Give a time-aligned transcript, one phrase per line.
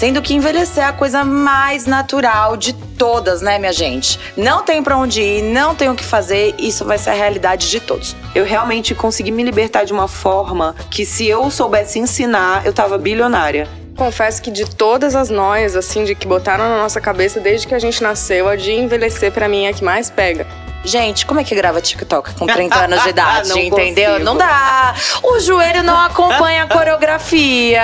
[0.00, 4.18] Sendo que envelhecer é a coisa mais natural de todas, né, minha gente?
[4.34, 7.68] Não tem para onde ir, não tem o que fazer, isso vai ser a realidade
[7.68, 8.16] de todos.
[8.34, 12.96] Eu realmente consegui me libertar de uma forma que se eu soubesse ensinar, eu tava
[12.96, 13.68] bilionária.
[13.94, 17.74] Confesso que de todas as noias, assim, de que botaram na nossa cabeça desde que
[17.74, 20.46] a gente nasceu, a de envelhecer para mim é a que mais pega.
[20.82, 24.12] Gente, como é que grava TikTok com 30 anos de idade, Não entendeu?
[24.12, 24.24] consigo.
[24.24, 24.94] Não dá.
[25.22, 27.82] O joelho não acompanha a coreografia.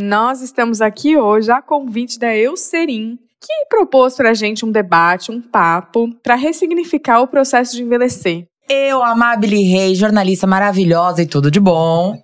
[0.00, 5.42] Nós estamos aqui hoje a convite da Eucerin, que propôs pra gente um debate, um
[5.42, 8.46] papo, para ressignificar o processo de envelhecer.
[8.66, 12.16] Eu, Amabile Rei, jornalista maravilhosa e tudo de bom.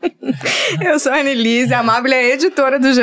[0.80, 3.00] Eu sou a Annelise, a Amável é editora do GE.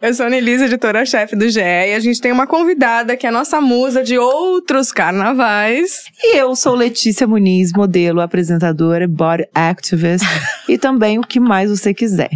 [0.00, 1.60] Eu sou a Annelise, editora-chefe do GE.
[1.60, 6.04] E a gente tem uma convidada que é a nossa musa de outros carnavais.
[6.22, 10.26] E eu sou Letícia Muniz, modelo, apresentadora, body activist
[10.68, 12.30] e também o que mais você quiser.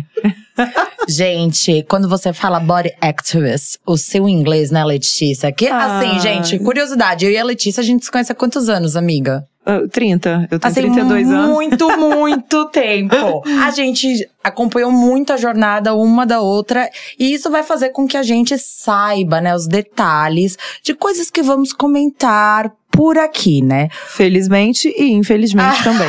[1.08, 5.52] Gente, quando você fala body activist, o seu inglês, né, Letícia?
[5.52, 5.98] Que, Ah.
[6.00, 9.46] assim, gente, curiosidade, eu e a Letícia, a gente se conhece há quantos anos, amiga?
[9.68, 11.50] Ah, 30, eu tenho Assim, 32 anos.
[11.50, 13.42] muito, muito tempo.
[13.64, 18.16] A gente acompanhou muito a jornada uma da outra e isso vai fazer com que
[18.16, 23.88] a gente saiba, né, os detalhes de coisas que vamos comentar por aqui, né?
[24.08, 26.08] Felizmente e infelizmente também.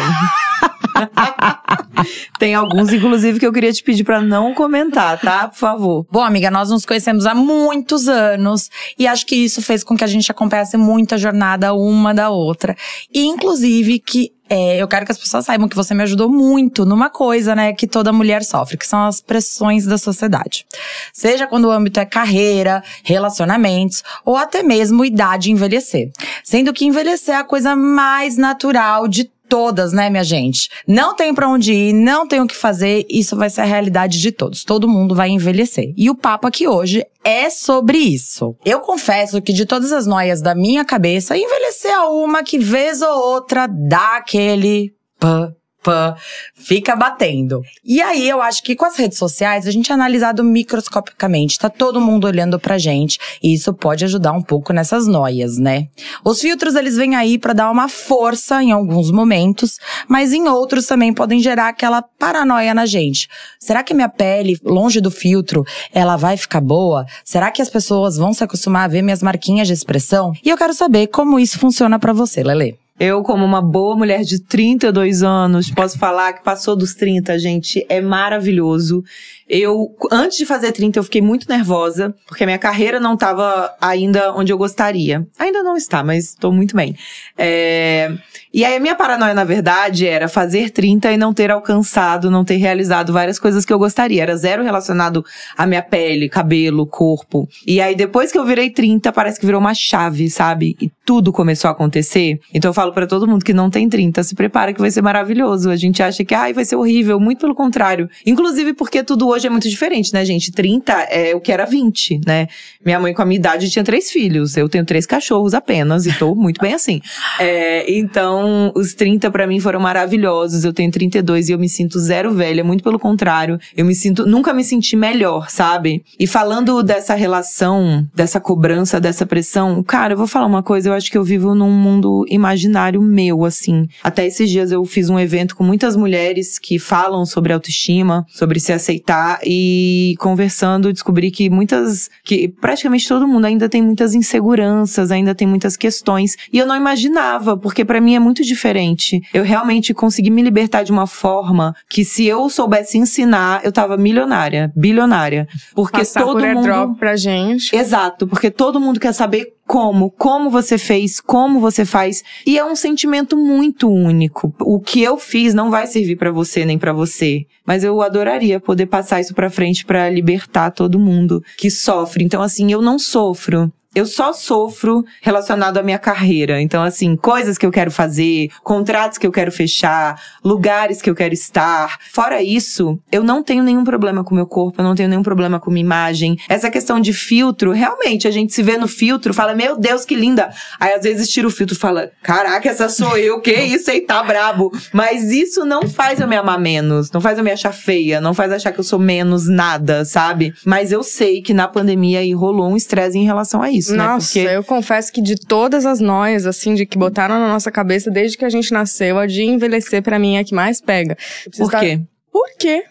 [2.40, 5.48] Tem alguns, inclusive, que eu queria te pedir pra não comentar, tá?
[5.48, 6.06] Por favor.
[6.12, 10.04] Bom, amiga, nós nos conhecemos há muitos anos e acho que isso fez com que
[10.04, 12.76] a gente acompanhasse muito a jornada uma da outra.
[13.14, 16.86] E, inclusive, que é, eu quero que as pessoas saibam que você me ajudou muito
[16.86, 20.66] numa coisa, né, que toda mulher sofre, que são as pressões da sociedade.
[21.14, 26.12] Seja quando o âmbito é carreira, relacionamentos ou até mesmo idade e envelhecer.
[26.44, 30.70] Sendo que envelhecer é a coisa mais natural de todas, né, minha gente?
[30.88, 34.20] Não tem pra onde ir, não tem o que fazer, isso vai ser a realidade
[34.20, 34.64] de todos.
[34.64, 35.94] Todo mundo vai envelhecer.
[35.98, 38.56] E o papo aqui hoje é sobre isso.
[38.66, 43.02] Eu confesso que de todas as noias da minha cabeça, envelhecer é uma que vez
[43.02, 45.54] ou outra dá aquele pã,
[45.88, 46.14] pã,
[46.54, 47.62] fica batendo.
[47.82, 51.70] E aí eu acho que com as redes sociais a gente é analisado microscopicamente, tá
[51.70, 55.88] todo mundo olhando pra gente, e isso pode ajudar um pouco nessas noias, né?
[56.26, 60.86] Os filtros eles vêm aí pra dar uma força em alguns momentos, mas em outros
[60.86, 63.30] também podem gerar aquela paranoia na gente.
[63.58, 67.06] Será que minha pele, longe do filtro, ela vai ficar boa?
[67.24, 70.34] Será que as pessoas vão se acostumar a ver minhas marquinhas de expressão?
[70.44, 72.78] E eu quero saber como isso funciona pra você, Lele.
[73.00, 77.86] Eu, como uma boa mulher de 32 anos, posso falar que passou dos 30, gente,
[77.88, 79.04] é maravilhoso.
[79.50, 83.74] Eu, antes de fazer 30, eu fiquei muito nervosa, porque a minha carreira não estava
[83.80, 85.26] ainda onde eu gostaria.
[85.40, 86.96] Ainda não está, mas estou muito bem.
[87.38, 88.12] É,
[88.54, 92.44] E aí, a minha paranoia, na verdade, era fazer 30 e não ter alcançado, não
[92.44, 94.24] ter realizado várias coisas que eu gostaria.
[94.24, 95.24] Era zero relacionado
[95.56, 97.48] à minha pele, cabelo, corpo.
[97.68, 100.76] E aí, depois que eu virei 30, parece que virou uma chave, sabe?
[100.82, 102.40] E tudo começou a acontecer.
[102.54, 105.02] Então, eu falo pra todo mundo que não tem 30, se prepara que vai ser
[105.04, 105.70] maravilhoso.
[105.70, 107.20] A gente acha que, ai, vai ser horrível.
[107.20, 108.10] Muito pelo contrário.
[108.26, 110.52] Inclusive porque tudo hoje é muito diferente, né, gente?
[110.52, 112.48] 30 é o que era 20, né?
[112.84, 114.58] Minha mãe, com a minha idade, tinha três filhos.
[114.58, 117.02] Eu tenho três cachorros apenas e tô muito bem assim.
[117.40, 120.64] É, então, os 30 pra mim foram maravilhosos.
[120.64, 122.64] Eu tenho 32 e eu me sinto zero velha.
[122.64, 123.60] Muito pelo contrário.
[123.76, 126.04] Eu me sinto, nunca me senti melhor, sabe?
[126.20, 130.90] E falando dessa relação, dessa cobrança, dessa pressão, cara, eu vou falar uma coisa.
[130.90, 133.88] Eu acho que eu vivo num mundo imaginário meu, assim.
[134.04, 138.60] Até esses dias eu fiz um evento com muitas mulheres que falam sobre autoestima, sobre
[138.60, 145.12] se aceitar e conversando descobri que muitas, que praticamente todo mundo ainda tem muitas inseguranças,
[145.12, 149.22] ainda tem muitas questões e eu não imaginava, porque pra mim é muito diferente.
[149.34, 153.98] Eu realmente consegui me libertar de uma forma que se eu soubesse ensinar, eu tava
[153.98, 157.76] milionária, bilionária, porque Passar todo por mundo pra gente.
[157.76, 162.66] Exato, porque todo mundo quer saber como, como você fez, como você faz, e é
[162.66, 164.54] um sentimento muito único.
[164.62, 168.62] O que eu fiz não vai servir pra você nem pra você, mas eu adoraria
[168.62, 172.24] poder passar isso pra frente pra libertar todo mundo que sofre.
[172.24, 173.72] Então assim, eu não sofro.
[173.98, 176.62] Eu só sofro relacionado à minha carreira.
[176.62, 181.16] Então, assim, coisas que eu quero fazer, contratos que eu quero fechar, lugares que eu
[181.16, 181.98] quero estar.
[182.14, 185.24] Fora isso, eu não tenho nenhum problema com o meu corpo, eu não tenho nenhum
[185.24, 186.38] problema com minha imagem.
[186.48, 190.14] Essa questão de filtro, realmente, a gente se vê no filtro, fala, meu Deus, que
[190.14, 190.52] linda.
[190.80, 194.02] Aí, às vezes, tira o filtro e fala, caraca, essa sou eu, que isso aí,
[194.02, 194.72] tá brabo.
[194.94, 198.36] Mas isso não faz eu me amar menos, não faz eu me achar feia, não
[198.36, 200.54] faz achar que eu sou menos nada, sabe?
[200.64, 203.87] Mas eu sei que na pandemia aí rolou um estresse em relação a isso.
[203.88, 204.04] Isso, né?
[204.04, 207.72] Nossa, Porque eu confesso que de todas as noias, assim, de que botaram na noça
[207.72, 210.82] cabeça desde que a gente nasceu, a de envelhecer pra mim é a que mais
[210.82, 211.18] pega.
[211.58, 212.02] Por quê?
[212.32, 212.84] Por quê?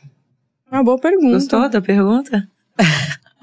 [0.70, 1.34] Uma boa pergunta.
[1.34, 2.48] Gostou da pergunta?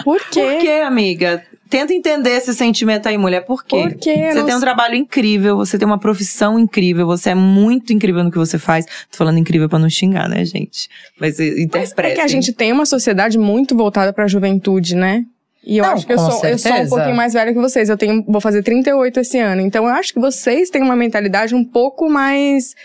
[0.04, 0.42] Por quê?
[0.42, 1.44] Por quê, amiga?
[1.70, 3.42] Tenta entender esse sentimento aí, mulher.
[3.42, 3.82] Por quê?
[3.82, 4.30] Por quê?
[4.32, 8.24] Você Não tem um trabalho incrível, você tem uma profissão incrível, você é muito incrível
[8.24, 8.86] no que você faz.
[8.86, 10.88] Tô falando incrível pra não xingar, né, gente?
[11.20, 15.26] Mas eh, Mas é que a gente tem uma sociedade muito voltada pra juventude, né?
[15.66, 17.90] E eu Não, acho que eu sou, eu sou um pouquinho mais velha que vocês.
[17.90, 19.62] Eu tenho, vou fazer 38 esse ano.
[19.62, 22.76] Então eu acho que vocês têm uma mentalidade um pouco mais.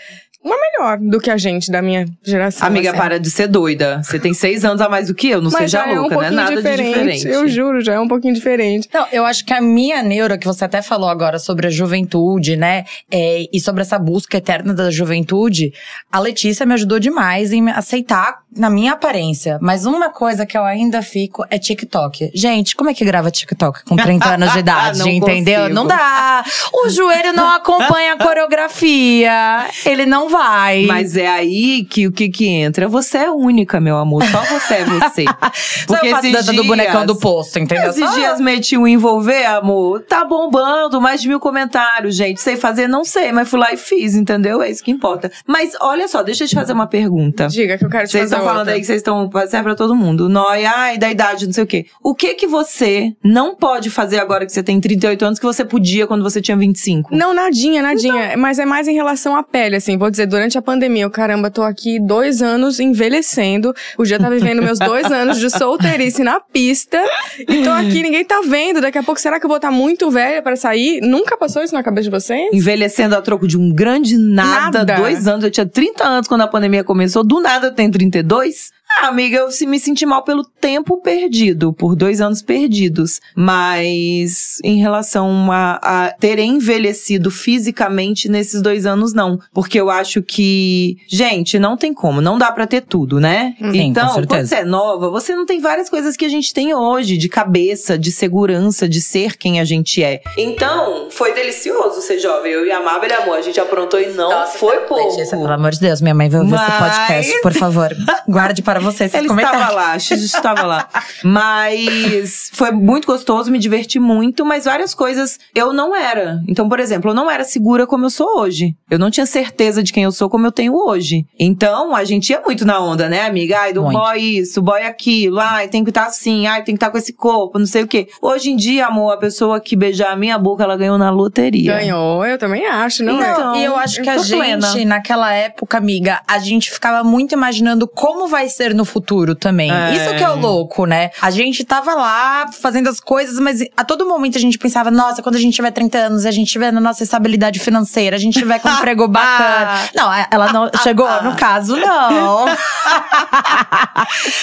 [0.41, 2.65] Uma melhor do que a gente, da minha geração.
[2.65, 2.97] Amiga, assim.
[2.97, 4.01] para de ser doida.
[4.01, 6.03] Você tem seis anos a mais do que eu, não Mas seja já é um
[6.03, 6.81] louca, não é pouquinho nada diferente.
[6.81, 7.27] de diferente.
[7.27, 8.87] Eu juro, já é um pouquinho diferente.
[8.93, 12.55] Não, eu acho que a minha neura, que você até falou agora sobre a juventude,
[12.55, 12.85] né?
[13.11, 15.73] é, e sobre essa busca eterna da juventude,
[16.09, 19.57] a Letícia me ajudou demais em aceitar na minha aparência.
[19.61, 22.31] Mas uma coisa que eu ainda fico é TikTok.
[22.33, 25.59] Gente, como é que grava TikTok com 30 anos de idade, Não entendeu?
[25.61, 25.75] consigo.
[25.75, 26.43] Não dá.
[26.73, 29.67] O joelho não acompanha a coreografia.
[29.85, 30.85] Ele não vai.
[30.85, 32.87] Mas é aí que o que que entra?
[32.87, 34.23] Você é única, meu amor.
[34.25, 35.25] Só você é você.
[35.87, 37.89] Só eu faço dança do bonecão do posto, entendeu?
[37.89, 40.01] Esses Só- dias meti o envolver, amor.
[40.01, 42.41] Tá bombando, mais de mil comentários, gente.
[42.41, 44.61] Sei fazer, não sei, mas fui lá e fiz, entendeu?
[44.61, 45.31] É isso que importa.
[45.45, 47.47] Mas olha só, deixa eu te fazer uma pergunta.
[47.47, 48.73] Diga que eu quero te Vocês fazer estão falando outra.
[48.73, 49.29] aí que vocês estão.
[49.47, 50.27] Serve pra todo mundo.
[50.29, 51.85] Nóia, ai, da idade, não sei o quê.
[52.03, 55.63] O que que você não pode fazer agora que você tem 38 anos que você
[55.65, 57.15] podia quando você tinha 25?
[57.15, 58.27] Não, nadinha, nadinha.
[58.29, 58.39] Então.
[58.41, 59.97] Mas é mais em relação à pele, assim.
[59.97, 63.73] Vou dizer, durante a pandemia, eu, caramba, tô aqui dois anos envelhecendo.
[63.95, 67.01] Podia estar vivendo meus dois anos de solteirice na pista.
[67.39, 68.81] E tô aqui, ninguém tá vendo.
[68.81, 71.01] Daqui a pouco, será que eu vou estar muito velha pra sair?
[71.01, 72.49] Nunca passou isso na cabeça de vocês?
[72.53, 74.95] Envelhecendo a troco de um grande nada, Nada.
[74.95, 75.43] dois anos.
[75.43, 79.07] Eu tinha 30 anos quando a pandemia começou, do nada eu tenho 32 dois ah,
[79.07, 83.19] amiga, eu se- me senti mal pelo tempo perdido, por dois anos perdidos.
[83.35, 89.39] Mas em relação a, a ter envelhecido fisicamente nesses dois anos, não.
[89.53, 93.55] Porque eu acho que, gente, não tem como, não dá pra ter tudo, né?
[93.59, 96.73] Sim, então, quando você é nova, você não tem várias coisas que a gente tem
[96.73, 100.21] hoje, de cabeça, de segurança, de ser quem a gente é.
[100.37, 102.51] Então, foi delicioso ser jovem.
[102.51, 105.09] Eu e a Mabel, amor, a gente aprontou e não foi pouco.
[105.17, 107.89] Letícia, pelo amor de Deus, minha mãe vai ouvir esse Mas- podcast, por favor.
[108.27, 109.61] Guarde para você esses Ele comentários.
[109.61, 110.89] estava lá, a X estava lá.
[111.23, 116.41] Mas foi muito gostoso, me diverti muito, mas várias coisas eu não era.
[116.47, 118.75] Então, por exemplo, eu não era segura como eu sou hoje.
[118.89, 121.25] Eu não tinha certeza de quem eu sou como eu tenho hoje.
[121.39, 123.59] Então, a gente ia muito na onda, né, amiga?
[123.59, 123.97] Ai, do Muito.
[123.97, 125.39] boy isso, boy aquilo.
[125.39, 127.87] Ai, tem que estar assim, ai, tem que estar com esse corpo, não sei o
[127.87, 128.07] quê.
[128.21, 131.77] Hoje em dia, amor, a pessoa que beijar a minha boca, ela ganhou na loteria.
[131.77, 133.31] Ganhou, eu também acho, não é?
[133.31, 134.85] Então, e eu acho que a gente, plena.
[134.85, 139.71] naquela época, amiga, a gente ficava muito imaginando como vai ser no futuro também.
[139.71, 139.95] É.
[139.95, 141.11] Isso que é o louco, né?
[141.21, 145.21] A gente tava lá fazendo as coisas, mas a todo momento a gente pensava, nossa,
[145.21, 148.37] quando a gente tiver 30 anos, a gente tiver na nossa estabilidade financeira, a gente
[148.39, 149.89] tiver com um emprego bacana.
[149.95, 152.45] Não, ela não chegou, no caso, não.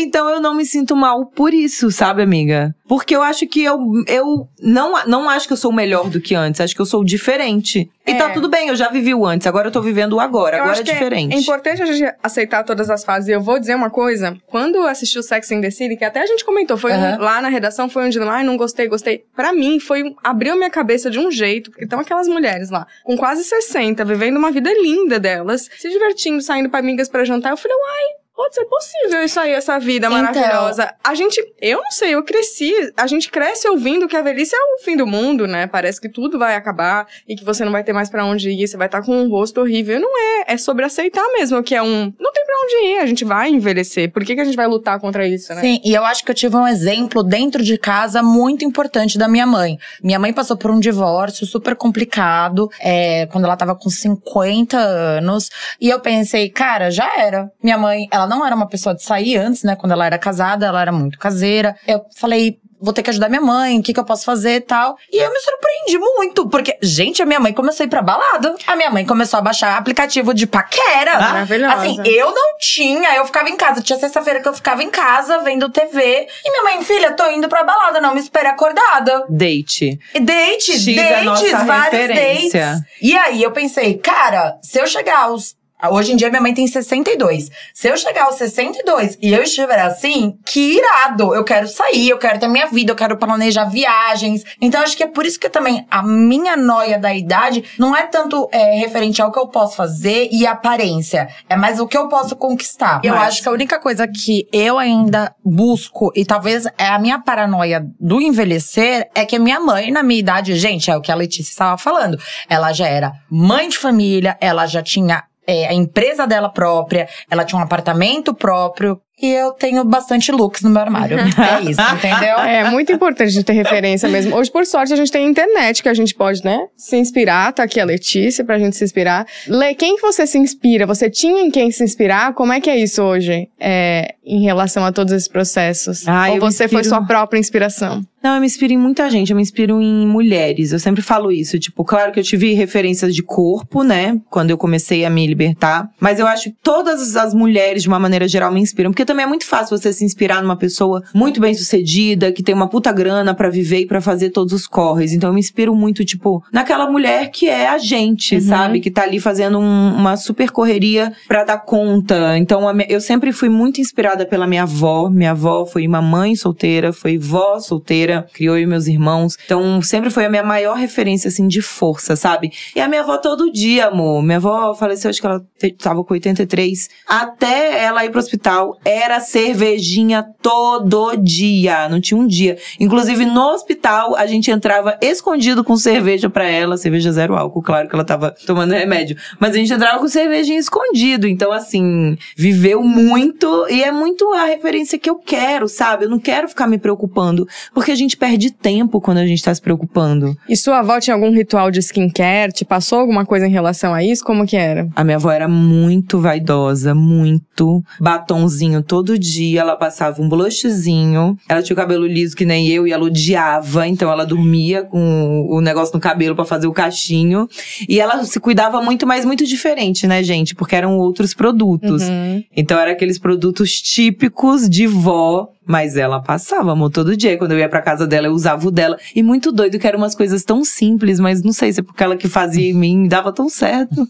[0.01, 2.75] Então eu não me sinto mal por isso, sabe, amiga?
[2.89, 6.35] Porque eu acho que eu, eu não, não acho que eu sou melhor do que
[6.35, 7.89] antes, acho que eu sou diferente.
[8.07, 8.15] E É.
[8.15, 10.61] tá tudo bem, eu já vivi o antes, agora eu tô vivendo o agora, Eu
[10.63, 11.35] agora acho é que diferente.
[11.35, 13.29] É importante a gente aceitar todas as fases.
[13.29, 14.16] E eu vou dizer uma coisa:
[14.47, 16.95] quando eu assisti o Sex and the City, que até a gente comentou, foi um-
[16.97, 17.19] Aham.
[17.21, 19.25] lá na redação, foi onde, ai, não gostei, gostei.
[19.35, 22.87] Pra mim, foi um- abriu minha cabeça de um jeito, porque estão aquelas mulheres lá,
[23.05, 27.51] com quase 60, vivendo uma vida linda delas, se divertindo, saindo pra amigas pra jantar.
[27.51, 28.26] Eu falei, uai.
[28.37, 30.19] Pode ser possível isso aí, essa vida Então.
[30.23, 30.93] maravilhosa.
[31.03, 34.59] A gente, eu não sei, eu cresci, a gente cresce ouvindo que a velhice é
[34.59, 35.67] o fim do mundo, né?
[35.67, 38.69] Parece que tudo vai acabar e que você não vai ter mais pra onde ir,
[38.69, 39.99] você vai estar com um rosto horrível.
[39.99, 42.13] Não é, é sobre aceitar mesmo que é um.
[42.21, 44.13] Não tem pra onde ir, a gente vai envelhecer.
[44.13, 45.61] Por que, que a gente vai lutar contra isso, né?
[45.63, 49.29] Sim, e eu acho que eu tive um exemplo dentro de casa muito importante da
[49.29, 49.79] minha mãe.
[50.03, 55.51] Minha mãe passou por um divórcio super complicado, é, quando ela tava com 50 anos.
[55.81, 57.51] E eu pensei, cara, já era.
[57.63, 59.77] Minha mãe, ela não era uma pessoa de sair antes, né?
[59.77, 61.77] Quando ela era casada, ela era muito caseira.
[61.87, 62.59] Eu falei.
[62.79, 64.99] Vou ter que ajudar minha mãe, o que, que eu posso fazer e tal.
[65.11, 68.55] E eu me surpreendi muito, porque, gente, a minha mãe começou a ir pra balada.
[68.67, 71.19] A minha mãe começou a baixar aplicativo de paquera.
[71.19, 71.75] Maravilhosa.
[71.75, 73.81] Assim, eu não tinha, eu ficava em casa.
[73.81, 76.29] Tinha sexta-feira que eu ficava em casa vendo TV.
[76.45, 79.25] E minha mãe, filha, tô indo pra balada, não me espere acordada.
[79.31, 79.99] Date.
[80.15, 82.83] E Dates, X é dates, vários dates.
[83.01, 85.57] E aí eu pensei, cara, se eu chegar aos
[85.91, 87.51] Hoje em dia minha mãe tem 62.
[87.75, 91.35] Se eu chegar aos 62 e eu estiver assim, que irado!
[91.35, 94.43] Eu quero sair, eu quero ter minha vida, eu quero planejar viagens.
[94.61, 98.07] Então acho que é por isso que também a minha noia da idade não é
[98.07, 101.29] tanto é, referente ao que eu posso fazer e aparência.
[101.49, 103.01] É mais o que eu posso conquistar.
[103.05, 107.19] Eu acho que a única coisa que eu ainda busco, e talvez é a minha
[107.19, 111.13] paranoia do envelhecer, é que a minha mãe, na minha idade, gente, é o que
[111.13, 112.19] a Letícia estava falando.
[112.49, 117.45] Ela já era mãe de família, ela já tinha é, a empresa dela própria, ela
[117.45, 119.01] tinha um apartamento próprio.
[119.21, 121.19] E eu tenho bastante looks no meu armário.
[121.19, 122.37] é isso, entendeu?
[122.39, 124.37] É muito importante a gente ter referência mesmo.
[124.37, 127.53] Hoje, por sorte, a gente tem internet que a gente pode, né, se inspirar.
[127.53, 129.27] Tá aqui a Letícia pra gente se inspirar.
[129.49, 130.87] Lê, quem que você se inspira?
[130.87, 132.35] Você tinha em quem se inspirar?
[132.35, 136.07] Como é que é isso hoje, é, em relação a todos esses processos?
[136.07, 136.83] Ah, Ou você inspiro...
[136.83, 138.05] foi sua própria inspiração?
[138.23, 140.73] Não, eu me inspiro em muita gente, eu me inspiro em mulheres.
[140.73, 141.61] Eu sempre falo isso.
[141.61, 144.21] Tipo, claro que eu tive referências de corpo, né?
[144.29, 145.89] Quando eu comecei a me libertar.
[146.01, 148.91] Mas eu acho que todas as mulheres, de uma maneira geral, me inspiram.
[148.91, 152.55] Porque também é muito fácil você se inspirar numa pessoa muito bem sucedida, que tem
[152.55, 155.13] uma puta grana para viver e para fazer todos os corres.
[155.13, 158.41] Então eu me inspiro muito, tipo, naquela mulher que é a gente, uhum.
[158.41, 158.81] sabe?
[158.81, 162.37] Que tá ali fazendo um, uma super correria pra dar conta.
[162.37, 165.09] Então eu sempre fui muito inspirada pela minha avó.
[165.09, 169.37] Minha avó foi uma mãe solteira, foi vó solteira criou eu e meus irmãos.
[169.45, 172.53] Então, sempre foi a minha maior referência, assim, de força, sabe?
[172.75, 174.23] E a minha avó todo dia, amor.
[174.23, 175.45] Minha avó faleceu, acho que ela
[175.79, 176.89] tava com 83.
[177.07, 181.89] Até ela ir pro hospital, era cervejinha todo dia.
[181.89, 182.57] Não tinha um dia.
[182.81, 186.77] Inclusive, no hospital, a gente entrava escondido com cerveja para ela.
[186.77, 189.17] Cerveja zero álcool, claro que ela tava tomando remédio.
[189.39, 191.27] Mas a gente entrava com cervejinha escondido.
[191.27, 193.67] Então, assim, viveu muito.
[193.69, 196.05] E é muito a referência que eu quero, sabe?
[196.05, 197.47] Eu não quero ficar me preocupando.
[197.75, 200.37] Porque a gente perde tempo quando a gente tá se preocupando.
[200.49, 202.53] E sua avó tinha algum ritual de skincare?
[202.53, 204.25] Te passou alguma coisa em relação a isso?
[204.25, 204.89] Como que era?
[204.95, 207.83] A minha avó era muito vaidosa, muito.
[208.01, 211.37] Batonzinho todo dia, ela passava um blushzinho.
[211.49, 215.47] Ela tinha o cabelo liso que nem eu e ela odiava, então ela dormia com
[215.51, 217.49] o negócio no cabelo para fazer o cachinho.
[217.89, 220.55] E ela se cuidava muito, mas muito diferente, né, gente?
[220.55, 222.03] Porque eram outros produtos.
[222.03, 222.43] Uhum.
[222.57, 227.37] Então eram aqueles produtos típicos de vó mas ela passava, amor, todo dia.
[227.37, 228.97] Quando eu ia pra casa dela, eu usava o dela.
[229.15, 232.03] E muito doido que eram umas coisas tão simples, mas não sei se é porque
[232.03, 234.07] ela que fazia em mim dava tão certo.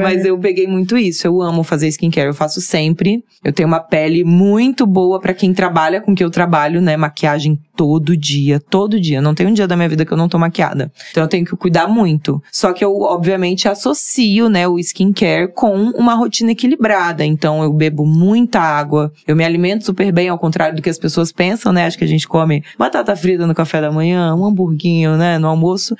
[0.00, 1.26] mas eu peguei muito isso.
[1.26, 3.24] Eu amo fazer skincare, eu faço sempre.
[3.42, 6.96] Eu tenho uma pele muito boa para quem trabalha com que eu trabalho, né?
[6.96, 9.20] Maquiagem todo dia, todo dia.
[9.20, 10.92] Não tem um dia da minha vida que eu não tô maquiada.
[11.10, 12.42] Então eu tenho que cuidar muito.
[12.50, 17.24] Só que eu, obviamente, associo, né, o skincare com uma rotina equilibrada.
[17.24, 20.90] Então eu bebo muita água, eu me alimento super bem, ao contrário do do que
[20.90, 21.86] as pessoas pensam, né?
[21.86, 25.46] Acho que a gente come batata frita no café da manhã, um hamburguinho, né, no
[25.46, 25.96] almoço.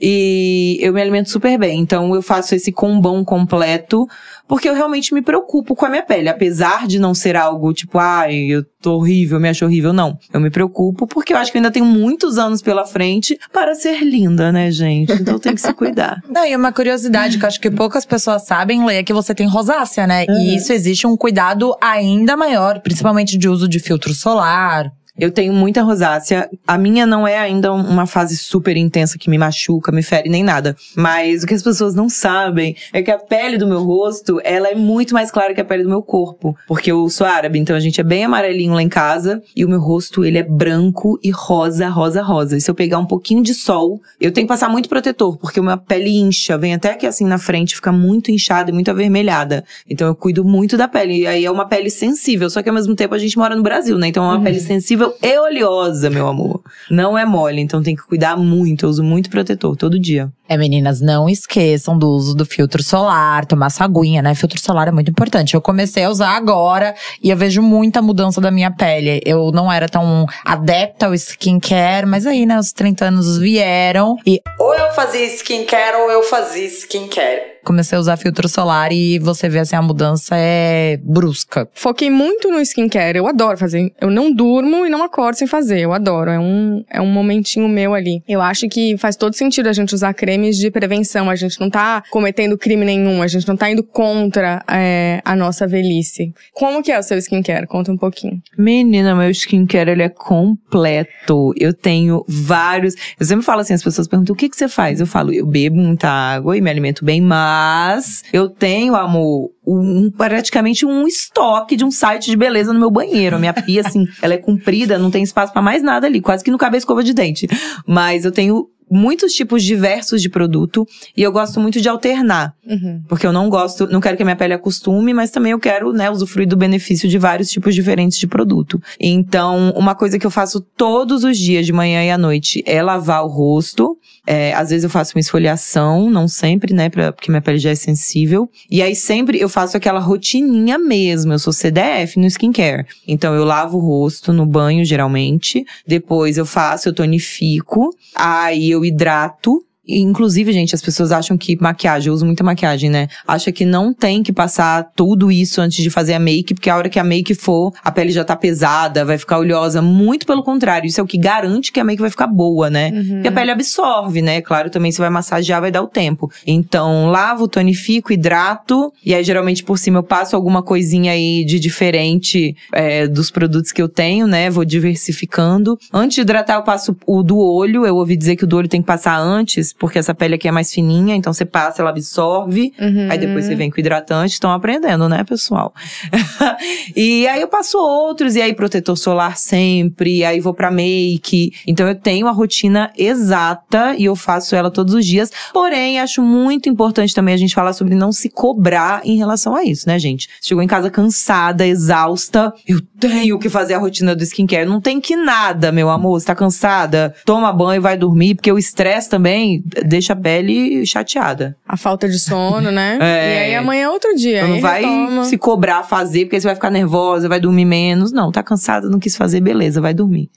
[0.00, 1.80] E eu me alimento super bem.
[1.80, 4.08] Então eu faço esse combão completo,
[4.50, 6.28] porque eu realmente me preocupo com a minha pele.
[6.28, 9.92] Apesar de não ser algo tipo, ai, eu tô horrível, me acho horrível.
[9.92, 10.18] Não.
[10.32, 13.76] Eu me preocupo porque eu acho que eu ainda tenho muitos anos pela frente para
[13.76, 15.12] ser linda, né, gente?
[15.12, 16.20] Então tem que se cuidar.
[16.28, 19.32] Não, e uma curiosidade que eu acho que poucas pessoas sabem, Lê, é que você
[19.32, 20.26] tem rosácea, né?
[20.28, 20.40] Uhum.
[20.40, 25.52] E isso existe um cuidado ainda maior, principalmente de uso de filtro solar, eu tenho
[25.52, 26.48] muita rosácea.
[26.66, 30.42] A minha não é ainda uma fase super intensa que me machuca, me fere nem
[30.42, 30.74] nada.
[30.96, 34.68] Mas o que as pessoas não sabem é que a pele do meu rosto, ela
[34.68, 36.56] é muito mais clara que a pele do meu corpo.
[36.66, 39.42] Porque eu sou árabe, então a gente é bem amarelinho lá em casa.
[39.54, 42.56] E o meu rosto, ele é branco e rosa, rosa, rosa.
[42.56, 45.60] E se eu pegar um pouquinho de sol, eu tenho que passar muito protetor, porque
[45.60, 46.56] a minha pele incha.
[46.56, 49.64] Vem até aqui assim na frente, fica muito inchada e muito avermelhada.
[49.88, 51.20] Então eu cuido muito da pele.
[51.20, 52.48] E aí é uma pele sensível.
[52.48, 54.08] Só que ao mesmo tempo a gente mora no Brasil, né?
[54.08, 54.44] Então é uma uhum.
[54.44, 56.62] pele sensível e oleosa, meu amor.
[56.90, 58.84] Não é mole, então tem que cuidar muito.
[58.84, 60.30] Eu uso muito protetor todo dia.
[60.48, 64.34] É, meninas, não esqueçam do uso do filtro solar, tomar sua aguinha, né?
[64.34, 65.54] Filtro solar é muito importante.
[65.54, 69.20] Eu comecei a usar agora e eu vejo muita mudança da minha pele.
[69.24, 74.40] Eu não era tão adepta ao skincare, mas aí, né, os 30 anos vieram e
[74.58, 79.48] ou eu fazia skincare ou eu fazia skincare comecei a usar filtro solar e você
[79.48, 81.68] vê assim, a mudança é brusca.
[81.74, 83.92] Foquei muito no skincare, eu adoro fazer.
[84.00, 86.30] Eu não durmo e não acordo sem fazer, eu adoro.
[86.30, 88.22] É um, é um momentinho meu ali.
[88.28, 91.28] Eu acho que faz todo sentido a gente usar cremes de prevenção.
[91.28, 95.36] A gente não tá cometendo crime nenhum, a gente não tá indo contra é, a
[95.36, 96.32] nossa velhice.
[96.52, 97.66] Como que é o seu skincare?
[97.66, 98.40] Conta um pouquinho.
[98.58, 101.52] Menina, meu skincare ele é completo.
[101.56, 102.94] Eu tenho vários.
[103.18, 105.00] Eu sempre falo assim, as pessoas perguntam o que, que você faz?
[105.00, 109.50] Eu falo, eu bebo muita água e me alimento bem mais mas eu tenho, amor,
[109.66, 113.36] um, praticamente um estoque de um site de beleza no meu banheiro.
[113.36, 116.22] A minha pia, assim, ela é comprida, não tem espaço para mais nada ali.
[116.22, 117.46] Quase que não cabe escova de dente.
[117.86, 122.54] Mas eu tenho muitos tipos diversos de produto e eu gosto muito de alternar.
[122.66, 123.02] Uhum.
[123.08, 125.92] Porque eu não gosto, não quero que a minha pele acostume, mas também eu quero,
[125.92, 128.80] né, usufruir do benefício de vários tipos diferentes de produto.
[128.98, 132.82] Então, uma coisa que eu faço todos os dias, de manhã e à noite, é
[132.82, 133.96] lavar o rosto.
[134.26, 137.70] É, às vezes eu faço uma esfoliação, não sempre, né, pra, porque minha pele já
[137.70, 138.48] é sensível.
[138.70, 141.32] E aí sempre eu faço aquela rotininha mesmo.
[141.32, 142.86] Eu sou CDF no skincare.
[143.06, 145.64] Então eu lavo o rosto no banho, geralmente.
[145.86, 147.94] Depois eu faço, eu tonifico.
[148.14, 149.64] Aí eu hidrato.
[149.86, 153.08] Inclusive, gente, as pessoas acham que maquiagem, eu uso muita maquiagem, né?
[153.26, 156.76] Acha que não tem que passar tudo isso antes de fazer a make, porque a
[156.76, 159.80] hora que a make for, a pele já tá pesada, vai ficar oleosa.
[159.80, 162.90] Muito pelo contrário, isso é o que garante que a make vai ficar boa, né?
[162.92, 163.08] Uhum.
[163.14, 164.40] Porque a pele absorve, né?
[164.40, 166.30] Claro, também você vai massagear, vai dar o tempo.
[166.46, 168.92] Então, lavo, tonifico, hidrato.
[169.04, 173.72] E aí, geralmente, por cima, eu passo alguma coisinha aí de diferente é, dos produtos
[173.72, 174.50] que eu tenho, né?
[174.50, 175.78] Vou diversificando.
[175.92, 177.86] Antes de hidratar, eu passo o do olho.
[177.86, 180.48] Eu ouvi dizer que o do olho tem que passar antes, porque essa pele aqui
[180.48, 181.14] é mais fininha.
[181.14, 182.72] Então, você passa, ela absorve.
[182.78, 183.08] Uhum.
[183.10, 185.72] Aí depois você vem com hidratante, estão aprendendo, né, pessoal?
[186.96, 191.52] e aí eu passo outros, e aí protetor solar sempre, e aí vou pra make.
[191.66, 195.30] Então eu tenho a rotina exata e eu faço ela todos os dias.
[195.52, 199.64] Porém, acho muito importante também a gente falar sobre não se cobrar em relação a
[199.64, 200.28] isso, né, gente?
[200.40, 204.68] Chegou em casa cansada, exausta, eu tenho que fazer a rotina do skincare.
[204.68, 206.20] Não tem que nada, meu amor.
[206.20, 207.14] Você tá cansada?
[207.24, 211.56] Toma banho e vai dormir, porque o estresse também deixa a pele chateada.
[211.66, 212.98] A falta de sono, né?
[213.10, 213.34] É.
[213.34, 214.38] E aí amanhã é outro dia.
[214.38, 215.24] Então não vai retoma.
[215.24, 218.12] se cobrar fazer, porque você vai ficar nervosa, vai dormir menos.
[218.12, 220.30] Não, tá cansada, não quis fazer, beleza, vai dormir.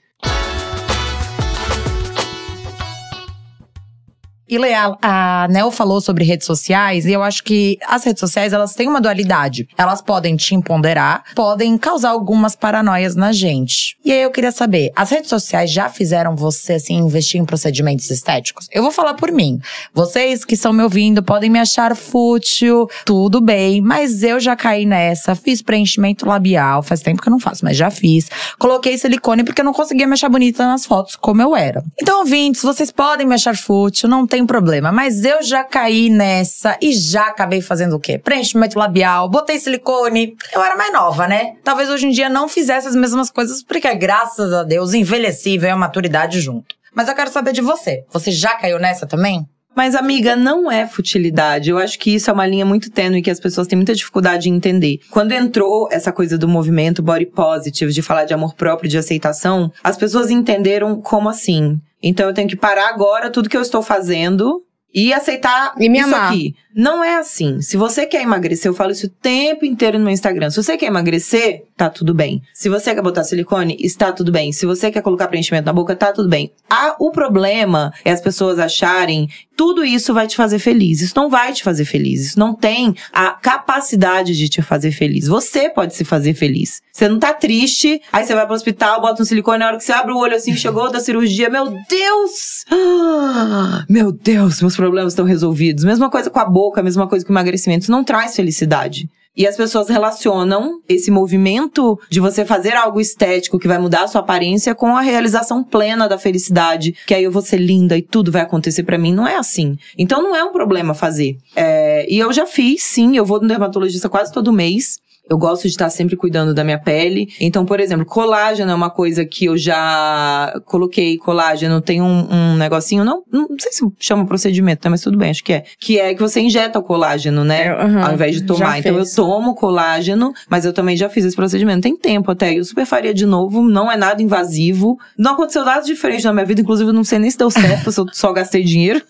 [4.53, 8.53] E Leal, a Nel falou sobre redes sociais e eu acho que as redes sociais
[8.53, 9.67] elas têm uma dualidade.
[9.75, 13.97] Elas podem te empoderar, podem causar algumas paranoias na gente.
[14.05, 18.11] E aí eu queria saber, as redes sociais já fizeram você assim investir em procedimentos
[18.11, 18.67] estéticos?
[18.71, 19.59] Eu vou falar por mim.
[19.91, 24.85] Vocês que estão me ouvindo podem me achar fútil, tudo bem, mas eu já caí
[24.85, 28.29] nessa, fiz preenchimento labial, faz tempo que eu não faço, mas já fiz.
[28.59, 31.83] Coloquei silicone porque eu não conseguia me achar bonita nas fotos como eu era.
[31.99, 34.91] Então, ouvintes, vocês podem me achar fútil, não tem problema.
[34.91, 38.17] Mas eu já caí nessa e já acabei fazendo o quê?
[38.17, 40.35] Preenchimento labial, botei silicone.
[40.53, 41.55] Eu era mais nova, né?
[41.63, 45.57] Talvez hoje em dia não fizesse as mesmas coisas, porque graças a Deus envelheci e
[45.57, 46.75] veio a maturidade junto.
[46.93, 48.03] Mas eu quero saber de você.
[48.11, 49.47] Você já caiu nessa também?
[49.75, 51.71] Mas, amiga, não é futilidade.
[51.71, 54.47] Eu acho que isso é uma linha muito tênue que as pessoas têm muita dificuldade
[54.47, 54.99] em entender.
[55.09, 59.71] Quando entrou essa coisa do movimento body positive, de falar de amor próprio, de aceitação,
[59.83, 61.79] as pessoas entenderam como assim.
[62.03, 64.61] Então eu tenho que parar agora tudo que eu estou fazendo
[64.93, 66.29] e aceitar E me isso amar.
[66.31, 66.55] aqui.
[66.75, 67.61] Não é assim.
[67.61, 70.49] Se você quer emagrecer, eu falo isso o tempo inteiro no meu Instagram.
[70.49, 72.41] Se você quer emagrecer, tá tudo bem.
[72.53, 74.51] Se você quer botar silicone, está tudo bem.
[74.51, 76.51] Se você quer colocar preenchimento na boca, tá tudo bem.
[76.67, 81.01] Ah, o problema é as pessoas acharem tudo isso vai te fazer feliz.
[81.01, 82.25] Isso não vai te fazer feliz.
[82.25, 85.27] Isso não tem a capacidade de te fazer feliz.
[85.27, 86.81] Você pode se fazer feliz.
[86.91, 89.83] Você não tá triste, aí você vai pro hospital, bota um silicone, na hora que
[89.83, 92.65] você abre o olho assim, chegou da cirurgia, meu Deus!
[92.69, 95.83] Ah, meu Deus, meus problemas estão resolvidos.
[95.83, 97.83] Mesma coisa com a boca, mesma coisa com o emagrecimento.
[97.83, 99.09] Isso não traz felicidade.
[99.35, 104.07] E as pessoas relacionam esse movimento de você fazer algo estético que vai mudar a
[104.07, 106.95] sua aparência com a realização plena da felicidade.
[107.07, 109.11] Que aí eu vou ser linda e tudo vai acontecer pra mim.
[109.11, 109.75] Não é assim.
[109.97, 111.37] Então não é um problema fazer.
[111.55, 113.17] É, e eu já fiz, sim.
[113.17, 114.99] Eu vou no dermatologista quase todo mês.
[115.29, 117.29] Eu gosto de estar sempre cuidando da minha pele.
[117.39, 121.17] Então, por exemplo, colágeno é uma coisa que eu já coloquei.
[121.17, 124.89] Colágeno tem um, um negocinho, não, não sei se chama procedimento, né?
[124.91, 125.63] Mas tudo bem, acho que é.
[125.79, 127.67] Que é que você injeta o colágeno, né?
[127.67, 128.79] É, aham, Ao invés de tomar.
[128.79, 131.81] Então, eu tomo colágeno, mas eu também já fiz esse procedimento.
[131.81, 132.53] Tem tempo até.
[132.53, 133.61] Eu super faria de novo.
[133.61, 134.97] Não é nada invasivo.
[135.17, 136.61] Não aconteceu nada diferente na minha vida.
[136.61, 139.01] Inclusive, eu não sei nem se deu certo, se eu só gastei dinheiro.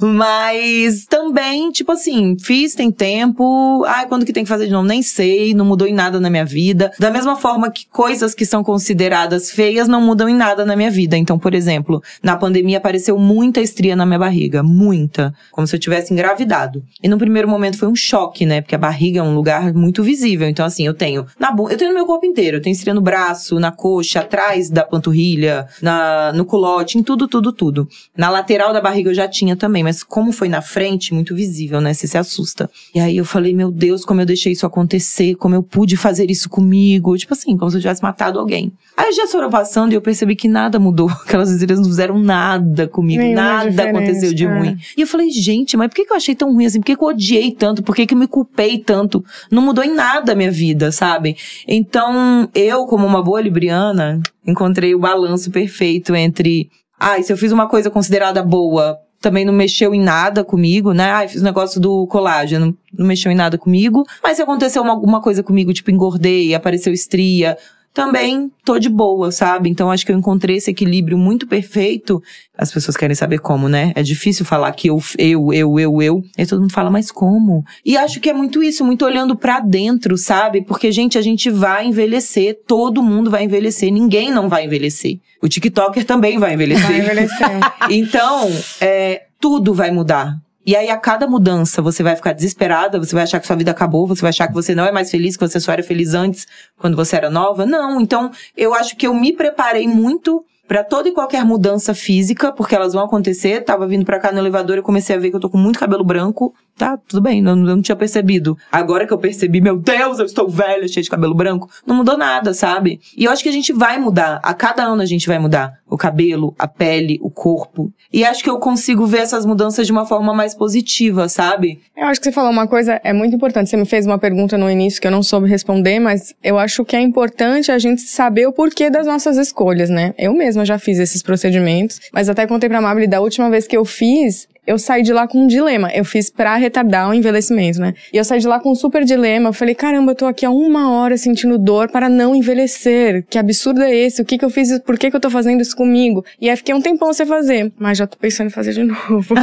[0.00, 3.84] Mas também, tipo assim, fiz, tem tempo.
[3.86, 4.86] Ai, quando que tem que fazer de novo?
[4.86, 6.92] Nem sei, não mudou em nada na minha vida.
[6.98, 10.90] Da mesma forma que coisas que são consideradas feias não mudam em nada na minha
[10.90, 11.16] vida.
[11.16, 14.62] Então, por exemplo, na pandemia apareceu muita estria na minha barriga.
[14.62, 15.34] Muita.
[15.50, 16.82] Como se eu tivesse engravidado.
[17.02, 18.60] E no primeiro momento foi um choque, né?
[18.60, 20.48] Porque a barriga é um lugar muito visível.
[20.48, 22.58] Então, assim, eu tenho na eu tenho no meu corpo inteiro.
[22.58, 27.28] Eu tenho estria no braço, na coxa, atrás da panturrilha, na, no culote, em tudo,
[27.28, 27.88] tudo, tudo.
[28.16, 31.80] Na lateral da barriga eu já tinha também, mas como foi na frente, muito visível,
[31.80, 31.94] né?
[31.94, 32.70] Você se assusta.
[32.94, 36.30] E aí eu falei, meu Deus, como eu deixei isso acontecer, como eu pude fazer
[36.30, 37.16] isso comigo.
[37.16, 38.72] Tipo assim, como se eu tivesse matado alguém.
[38.96, 41.08] Aí os dias foram passando e eu percebi que nada mudou.
[41.24, 43.22] Aquelas estrias não fizeram nada comigo.
[43.22, 44.58] Nenhuma nada aconteceu de é.
[44.58, 44.76] ruim.
[44.96, 46.80] E eu falei, gente, mas por que, que eu achei tão ruim assim?
[46.80, 47.82] Por que, que eu odiei tanto?
[47.82, 49.24] Por que, que eu me culpei tanto?
[49.50, 51.36] Não mudou em nada a minha vida, sabe?
[51.66, 57.36] Então, eu, como uma boa libriana, encontrei o balanço perfeito entre Ah, e se eu
[57.36, 61.10] fiz uma coisa considerada boa, também não mexeu em nada comigo, né?
[61.10, 64.04] Ai, fiz o negócio do colágeno, não mexeu em nada comigo.
[64.22, 67.56] Mas se aconteceu uma, alguma coisa comigo, tipo, engordei, apareceu estria,
[67.92, 69.68] também tô de boa, sabe?
[69.68, 72.22] Então acho que eu encontrei esse equilíbrio muito perfeito.
[72.56, 73.92] As pessoas querem saber como, né?
[73.94, 76.22] É difícil falar que eu, eu, eu, eu, eu.
[76.36, 77.64] E todo mundo fala, mas como?
[77.84, 80.62] E acho que é muito isso, muito olhando para dentro, sabe?
[80.62, 85.18] Porque, gente, a gente vai envelhecer, todo mundo vai envelhecer, ninguém não vai envelhecer.
[85.42, 86.86] O TikToker também vai envelhecer.
[86.86, 87.60] Vai envelhecer.
[87.90, 88.50] então,
[88.80, 90.38] é, tudo vai mudar.
[90.64, 93.72] E aí, a cada mudança, você vai ficar desesperada, você vai achar que sua vida
[93.72, 96.14] acabou, você vai achar que você não é mais feliz, que você só era feliz
[96.14, 96.46] antes,
[96.78, 97.66] quando você era nova.
[97.66, 98.00] Não.
[98.00, 102.74] Então, eu acho que eu me preparei muito para toda e qualquer mudança física, porque
[102.74, 103.62] elas vão acontecer.
[103.62, 105.78] Tava vindo para cá no elevador e comecei a ver que eu tô com muito
[105.78, 106.54] cabelo branco.
[106.76, 108.56] Tá, tudo bem, eu não tinha percebido.
[108.70, 112.16] Agora que eu percebi, meu Deus, eu estou velha, cheia de cabelo branco, não mudou
[112.16, 113.00] nada, sabe?
[113.16, 114.40] E eu acho que a gente vai mudar.
[114.42, 115.74] A cada ano a gente vai mudar.
[115.88, 117.92] O cabelo, a pele, o corpo.
[118.12, 121.80] E acho que eu consigo ver essas mudanças de uma forma mais positiva, sabe?
[121.96, 123.68] Eu acho que você falou uma coisa, é muito importante.
[123.68, 126.84] Você me fez uma pergunta no início que eu não soube responder, mas eu acho
[126.84, 130.14] que é importante a gente saber o porquê das nossas escolhas, né?
[130.18, 133.76] Eu mesma já fiz esses procedimentos, mas até contei pra Mabel da última vez que
[133.76, 135.90] eu fiz, eu saí de lá com um dilema.
[135.92, 137.94] Eu fiz pra retardar o envelhecimento, né?
[138.12, 139.48] E eu saí de lá com um super dilema.
[139.48, 143.24] Eu falei, caramba, eu tô aqui há uma hora sentindo dor para não envelhecer.
[143.28, 144.22] Que absurdo é esse?
[144.22, 144.78] O que que eu fiz?
[144.80, 146.24] Por que que eu tô fazendo isso comigo?
[146.40, 147.72] E aí fiquei um tempão sem fazer.
[147.78, 149.34] Mas já tô pensando em fazer de novo.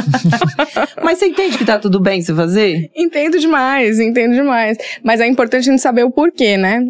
[1.02, 2.90] Mas você entende que tá tudo bem se fazer?
[2.96, 4.78] entendo demais, entendo demais.
[5.02, 6.82] Mas é importante a gente saber o porquê, né?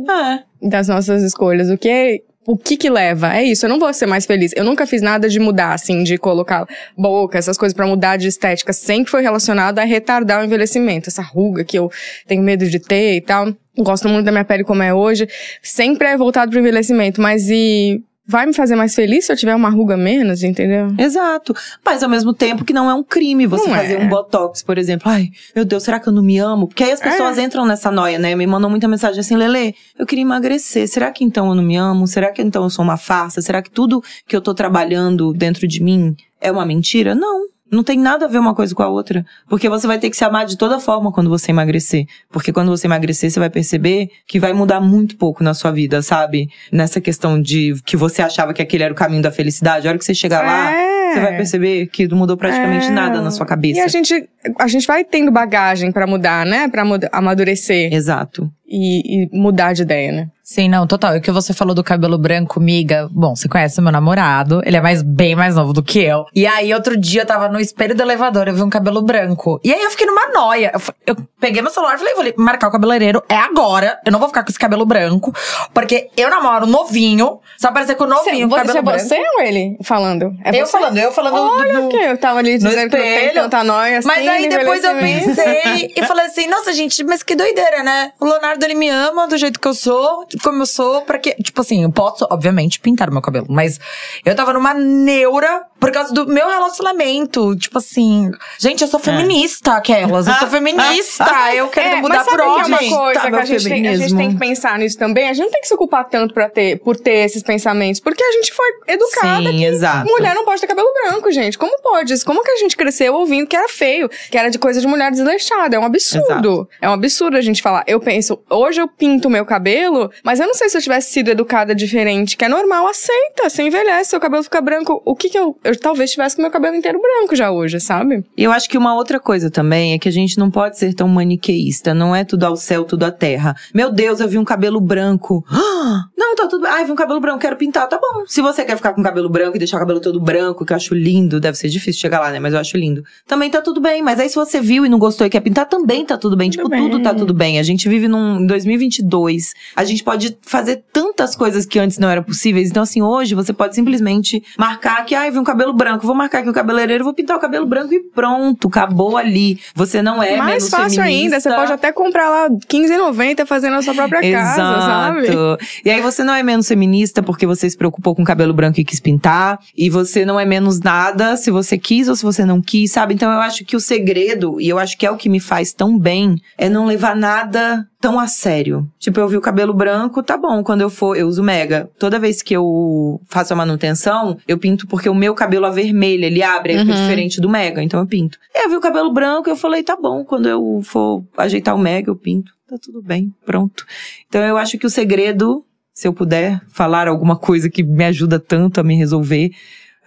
[0.62, 0.68] É.
[0.68, 1.70] Das nossas escolhas.
[1.70, 3.36] O que o que que leva?
[3.36, 4.52] É isso, eu não vou ser mais feliz.
[4.56, 8.28] Eu nunca fiz nada de mudar, assim, de colocar boca, essas coisas para mudar de
[8.28, 8.72] estética.
[8.72, 11.08] Sempre foi relacionado a retardar o envelhecimento.
[11.08, 11.90] Essa ruga que eu
[12.26, 13.54] tenho medo de ter e tal.
[13.78, 15.28] Gosto muito da minha pele como é hoje.
[15.62, 17.20] Sempre é voltado pro envelhecimento.
[17.20, 20.88] Mas e vai me fazer mais feliz se eu tiver uma ruga menos, entendeu?
[20.98, 21.54] Exato.
[21.84, 23.98] Mas ao mesmo tempo que não é um crime você Não fazer é.
[24.04, 25.10] um botox, por exemplo.
[25.10, 26.68] Ai, meu Deus, será que eu não me amo?
[26.68, 27.42] Porque aí as pessoas É.
[27.42, 28.34] entram nessa noia, né?
[28.34, 30.86] Me mandam muita mensagem assim, Lele, eu queria emagrecer.
[30.88, 32.06] Será que então eu não me amo?
[32.06, 33.42] Será que então eu sou uma farsa?
[33.42, 37.14] Será que tudo que eu tô trabalhando dentro de mim é uma mentira?
[37.14, 37.49] Não.
[37.70, 39.24] Não tem nada a ver uma coisa com a outra.
[39.48, 42.06] Porque você vai ter que se amar de toda forma quando você emagrecer.
[42.30, 46.02] Porque quando você emagrecer, você vai perceber que vai mudar muito pouco na sua vida,
[46.02, 46.48] sabe?
[46.72, 49.86] Nessa questão de que você achava que aquele era o caminho da felicidade.
[49.86, 50.99] A hora que você chegar lá, É.
[51.14, 52.90] você vai perceber que não mudou praticamente É.
[52.90, 53.80] nada na sua cabeça.
[53.80, 56.68] E a gente, a gente vai tendo bagagem pra mudar, né?
[56.68, 58.50] Pra amadurecer Exato.
[58.66, 60.28] e, e mudar de ideia, né?
[60.42, 61.14] Sim, não, total.
[61.14, 63.08] E o que você falou do cabelo branco, miga.
[63.12, 64.60] Bom, você conhece o meu namorado.
[64.64, 66.24] Ele é mais, bem mais novo do que eu.
[66.34, 69.60] E aí, outro dia, eu tava no espelho do elevador, eu vi um cabelo branco.
[69.62, 70.72] E aí, eu fiquei numa noia.
[70.74, 70.80] Eu,
[71.14, 73.22] eu peguei meu celular e falei, vou marcar o cabeleireiro.
[73.28, 74.00] É agora.
[74.04, 75.32] Eu não vou ficar com esse cabelo branco.
[75.72, 77.38] Porque eu namoro novinho.
[77.56, 78.98] Só aparecer com o novinho, com você, cabelo é branco.
[78.98, 80.34] você ou ele falando?
[80.44, 80.72] É eu você?
[80.72, 83.14] falando, eu falando do- Olha do, o que eu tava ali dizendo que não tem
[83.16, 83.34] espelho.
[83.42, 84.08] tanta nóia assim.
[84.08, 88.12] Mas aí depois eu pensei e falei assim, nossa, gente, mas que doideira, né?
[88.20, 91.34] O Leonardo, ele me ama do jeito que eu sou, como eu sou, pra que.
[91.42, 93.78] Tipo assim, eu posso, obviamente, pintar o meu cabelo, mas
[94.24, 97.56] eu tava numa neura por causa do meu relacionamento.
[97.56, 100.26] Tipo assim, gente, eu sou feminista, aquelas.
[100.26, 103.30] Eu sou feminista, eu quero É, mudar mas sabe por que é uma coisa Tá,
[103.30, 105.28] que a gente, tem, a gente tem que pensar nisso também?
[105.28, 108.22] A gente não tem que se ocupar tanto pra ter, por ter esses pensamentos, porque
[108.22, 110.06] a gente foi educada Sim, que exato.
[110.10, 111.58] mulher não pode ter cabelo branco, gente.
[111.58, 112.24] Como pode isso?
[112.24, 115.10] Como que a gente cresceu ouvindo que era feio, que era de coisa de mulher
[115.10, 115.76] desleixada?
[115.76, 116.24] É um absurdo.
[116.24, 116.68] Exato.
[116.80, 117.84] É um absurdo a gente falar.
[117.86, 121.30] Eu penso, hoje eu pinto meu cabelo, mas eu não sei se eu tivesse sido
[121.30, 123.48] educada diferente, que é normal, aceita.
[123.48, 125.02] Você envelhece, seu cabelo fica branco.
[125.04, 125.56] O que que eu.
[125.64, 128.24] Eu talvez tivesse com meu cabelo inteiro branco já hoje, sabe?
[128.36, 130.94] E eu acho que uma outra coisa também é que a gente não pode ser
[130.94, 131.94] tão maniqueísta.
[131.94, 133.54] Não é tudo ao céu, tudo à terra.
[133.74, 135.44] Meu Deus, eu vi um cabelo branco.
[135.82, 136.04] Ah,
[136.40, 136.66] tá tudo.
[136.66, 137.88] Ai, vi um cabelo branco, quero pintar.
[137.88, 138.24] Tá bom.
[138.26, 140.72] Se você quer ficar com o cabelo branco e deixar o cabelo todo branco, que
[140.72, 142.38] eu acho lindo, deve ser difícil chegar lá, né?
[142.38, 143.02] Mas eu acho lindo.
[143.26, 144.02] Também tá tudo bem.
[144.02, 146.50] Mas aí se você viu e não gostou e quer pintar, também tá tudo bem.
[146.50, 146.90] Tudo tipo, bem.
[146.90, 147.58] tudo tá tudo bem.
[147.58, 149.52] A gente vive num em 2022.
[149.76, 152.70] A gente pode fazer tantas coisas que antes não eram possíveis.
[152.70, 156.38] Então, assim, hoje você pode simplesmente marcar que, ai, vi um cabelo branco, vou marcar
[156.38, 159.58] aqui o cabeleireiro, vou pintar o cabelo branco e pronto, acabou ali.
[159.74, 161.36] Você não é Mais fácil feminista.
[161.36, 165.20] ainda, você pode até comprar lá R$15,90 fazendo na sua própria casa, sabe?
[165.24, 165.58] Exato.
[165.84, 168.84] E aí você não é menos feminista porque você se preocupou com cabelo branco e
[168.84, 169.58] quis pintar.
[169.76, 173.14] E você não é menos nada se você quis ou se você não quis, sabe?
[173.14, 175.72] Então eu acho que o segredo, e eu acho que é o que me faz
[175.72, 178.88] tão bem, é não levar nada tão a sério.
[178.98, 180.62] Tipo, eu vi o cabelo branco, tá bom.
[180.62, 181.90] Quando eu for, eu uso mega.
[181.98, 186.42] Toda vez que eu faço a manutenção, eu pinto porque o meu cabelo avermelha, ele
[186.42, 186.84] abre, Uhum.
[186.86, 188.38] diferente do mega, então eu pinto.
[188.54, 190.24] Eu vi o cabelo branco, eu falei, tá bom.
[190.24, 192.52] Quando eu for ajeitar o mega, eu pinto.
[192.66, 193.84] Tá tudo bem, pronto.
[194.28, 198.38] Então eu acho que o segredo, se eu puder falar alguma coisa que me ajuda
[198.38, 199.50] tanto a me resolver,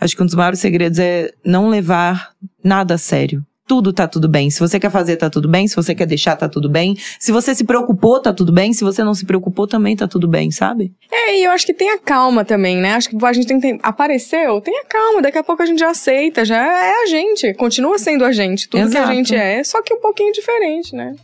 [0.01, 3.41] Acho que um dos maiores segredos é não levar nada a sério.
[3.65, 4.49] Tudo tá tudo bem.
[4.49, 5.65] Se você quer fazer, tá tudo bem.
[5.65, 6.97] Se você quer deixar, tá tudo bem.
[7.17, 8.73] Se você se preocupou, tá tudo bem.
[8.73, 10.91] Se você não se preocupou, também tá tudo bem, sabe?
[11.09, 12.95] É, e eu acho que tem a calma também, né?
[12.95, 13.71] Acho que a gente tem que.
[13.71, 15.21] ter- Apareceu, tenha calma.
[15.21, 17.53] Daqui a pouco a gente já aceita, já é a gente.
[17.53, 18.67] Continua sendo a gente.
[18.67, 19.09] Tudo que Exato.
[19.09, 21.15] a gente é, só que um pouquinho diferente, né?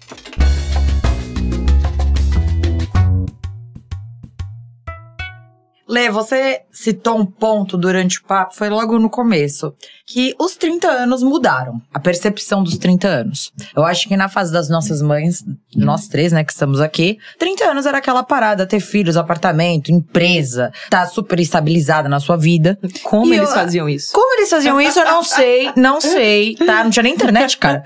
[5.89, 9.73] Lê, você citou um ponto durante o papo, foi logo no começo,
[10.05, 13.51] que os 30 anos mudaram, a percepção dos 30 anos.
[13.75, 15.43] Eu acho que na fase das nossas mães,
[15.75, 20.71] nós três, né, que estamos aqui, 30 anos era aquela parada, ter filhos, apartamento, empresa,
[20.89, 22.77] tá super estabilizada na sua vida.
[23.03, 24.11] Como E eles eu- faziam isso?
[24.13, 26.83] Como eles faziam isso, eu não sei, não sei, tá?
[26.83, 27.83] Não tinha nem internet, cara.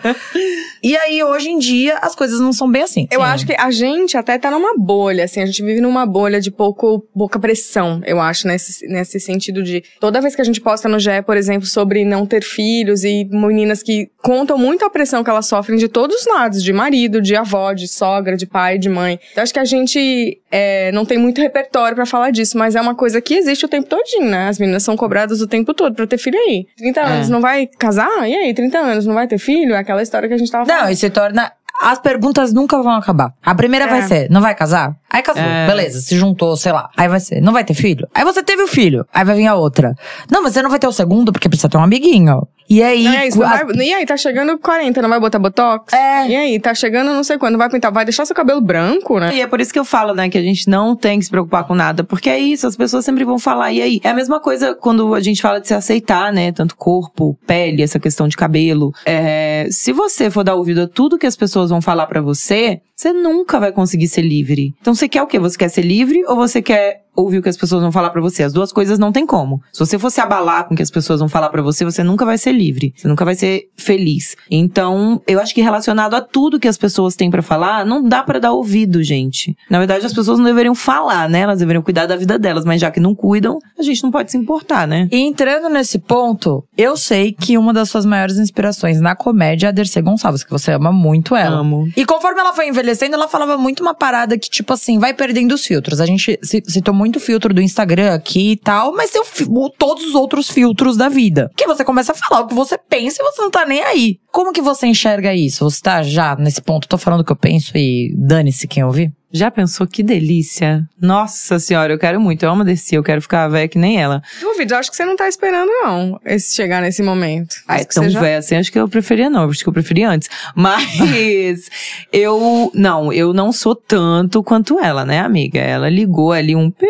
[0.82, 3.08] E aí, hoje em dia, as coisas não são bem assim.
[3.12, 3.26] Eu Sim.
[3.28, 6.52] acho que a gente até tá numa bolha, assim, a gente vive numa bolha de
[6.52, 9.84] pouco, pouca pressão, eu acho, nesse, nesse sentido de.
[10.00, 13.26] Toda vez que a gente posta no GE, por exemplo, sobre não ter filhos e
[13.26, 17.22] meninas que contam muito a pressão que elas sofrem de todos os lados, de marido,
[17.22, 19.20] de avó, de sogra, de pai, de mãe.
[19.32, 22.82] Então acho que a gente é, não tem muito repertório pra falar disso, mas é
[22.82, 24.48] uma coisa que existe o tempo todinho, né?
[24.48, 26.66] As meninas são cobradas o tempo todo pra ter filho aí.
[26.78, 28.30] 30 anos não vai casar?
[28.30, 29.74] E aí, 30 anos não vai ter filho?
[29.74, 30.84] É aquela história que a gente tava falando.
[30.84, 31.52] Não, e se torna.
[31.82, 33.34] As perguntas nunca vão acabar.
[33.44, 33.90] A primeira É.
[33.90, 34.96] vai ser: não vai casar?
[35.10, 35.68] Aí casou, É.
[35.68, 36.90] beleza, se juntou, sei lá.
[36.96, 38.08] Aí vai ser: não vai ter filho?
[38.14, 39.06] Aí você teve o filho.
[39.14, 39.94] Aí vai vir a outra.
[40.32, 42.48] Não, mas você não vai ter o segundo porque precisa ter um amiguinho.
[42.70, 43.06] E aí.
[43.06, 45.92] É isso, não as- vai- e aí, tá chegando 40, não vai botar botox?
[45.94, 46.28] É.
[46.30, 49.36] E aí, tá chegando não sei quando, vai pintar, vai deixar seu cabelo branco, né?
[49.36, 51.30] E é por isso que eu falo, né, que a gente não tem que se
[51.32, 54.00] preocupar com nada, porque é isso, as pessoas sempre vão falar, e aí?
[54.04, 57.84] É a mesma coisa quando a gente fala de se aceitar, né, tanto corpo, pele,
[57.84, 58.94] essa questão de cabelo.
[59.06, 62.82] É, se você for dar ouvido a tudo que as pessoas vão falar pra você,
[62.96, 64.74] você nunca vai conseguir ser livre.
[64.82, 65.40] Então você quer o quê?
[65.40, 68.22] Você quer ser livre ou você quer ouvir o que as pessoas vão falar pra
[68.22, 68.44] você?
[68.44, 69.62] As duas coisas não tem como.
[69.72, 72.26] Se você fosse abalar com o que as pessoas vão falar pra você, você nunca
[72.26, 72.94] vai ser livre.
[72.96, 74.36] Você nunca vai ser feliz.
[74.50, 78.24] Então, eu acho que relacionado a tudo que as pessoas têm pra falar, não dá
[78.24, 79.56] pra dar ouvido, gente.
[79.70, 81.42] Na verdade, as pessoas não deveriam falar, né?
[81.42, 84.32] Elas deveriam cuidar da vida delas, mas já que não cuidam, a gente não pode
[84.32, 85.08] se importar, né?
[85.12, 89.70] E entrando nesse ponto, eu sei que uma das suas maiores inspirações na comédia é
[89.70, 91.58] a Dercê Gonçalves, que você ama muito ela.
[91.58, 91.88] Amo.
[91.96, 95.54] E conforme ela foi envelhecendo, ela falava muito uma parada que, tipo assim, vai perdendo
[95.54, 96.00] os filtros.
[96.00, 100.06] A gente ci- citou muito filtro do Instagram aqui e tal, mas tem o- todos
[100.06, 101.50] os outros filtros da vida.
[101.56, 104.18] Que você começa a falar o que você pensa e você não tá nem aí.
[104.32, 105.70] Como que você enxerga isso?
[105.70, 109.12] Você tá já nesse ponto, tô falando o que eu penso e dane-se quem ouvir?
[109.34, 110.88] Já pensou que delícia?
[111.02, 112.44] Nossa senhora, eu quero muito.
[112.44, 114.22] Eu amo descer, eu quero ficar velha que nem ela.
[114.40, 117.56] Duvido, acho que você não tá esperando, não, esse chegar nesse momento.
[117.68, 119.68] Ah, é Acho que tão já- velha assim, acho que eu preferia não, acho que
[119.70, 120.30] eu preferia antes.
[120.56, 120.86] Mas
[122.14, 125.60] eu, não, eu não sou tanto quanto ela, né, amiga?
[125.60, 126.86] Ela ligou ali um pi,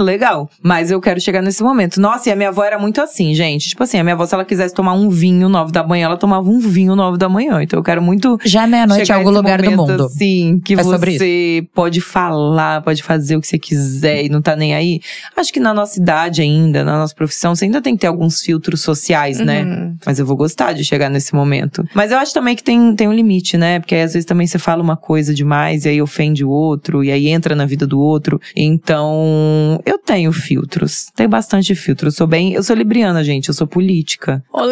[0.00, 0.50] legal.
[0.62, 2.00] Mas eu quero chegar nesse momento.
[2.00, 3.68] Nossa, e a minha avó era muito assim, gente.
[3.70, 6.16] Tipo assim, a minha avó, se ela quisesse tomar um vinho nove da manhã, ela
[6.16, 7.62] tomava um vinho nove da manhã.
[7.62, 10.04] Então eu quero muito Já é meia-noite em algum lugar do mundo.
[10.06, 14.40] Assim, que É sobre você pode falar, pode fazer o que você quiser e não
[14.40, 15.02] tá nem aí.
[15.36, 18.40] Acho que na nossa idade ainda, na nossa profissão, você ainda tem que ter alguns
[18.40, 19.62] filtros sociais, né?
[19.62, 19.96] Uhum.
[20.06, 21.86] Mas eu vou gostar de chegar nesse momento.
[21.94, 23.78] Mas eu acho também que tem, tem um limite, né?
[23.78, 27.04] Porque aí, às vezes também você fala uma coisa demais e aí ofende o outro,
[27.04, 28.40] e aí entra na vida do outro.
[28.56, 31.10] Então, eu tenho filtros.
[31.14, 32.14] Tenho bastante filtros.
[32.14, 32.54] Eu sou bem.
[32.54, 33.48] Eu sou libriana, gente.
[33.48, 34.42] Eu sou política.
[34.50, 34.62] Ô,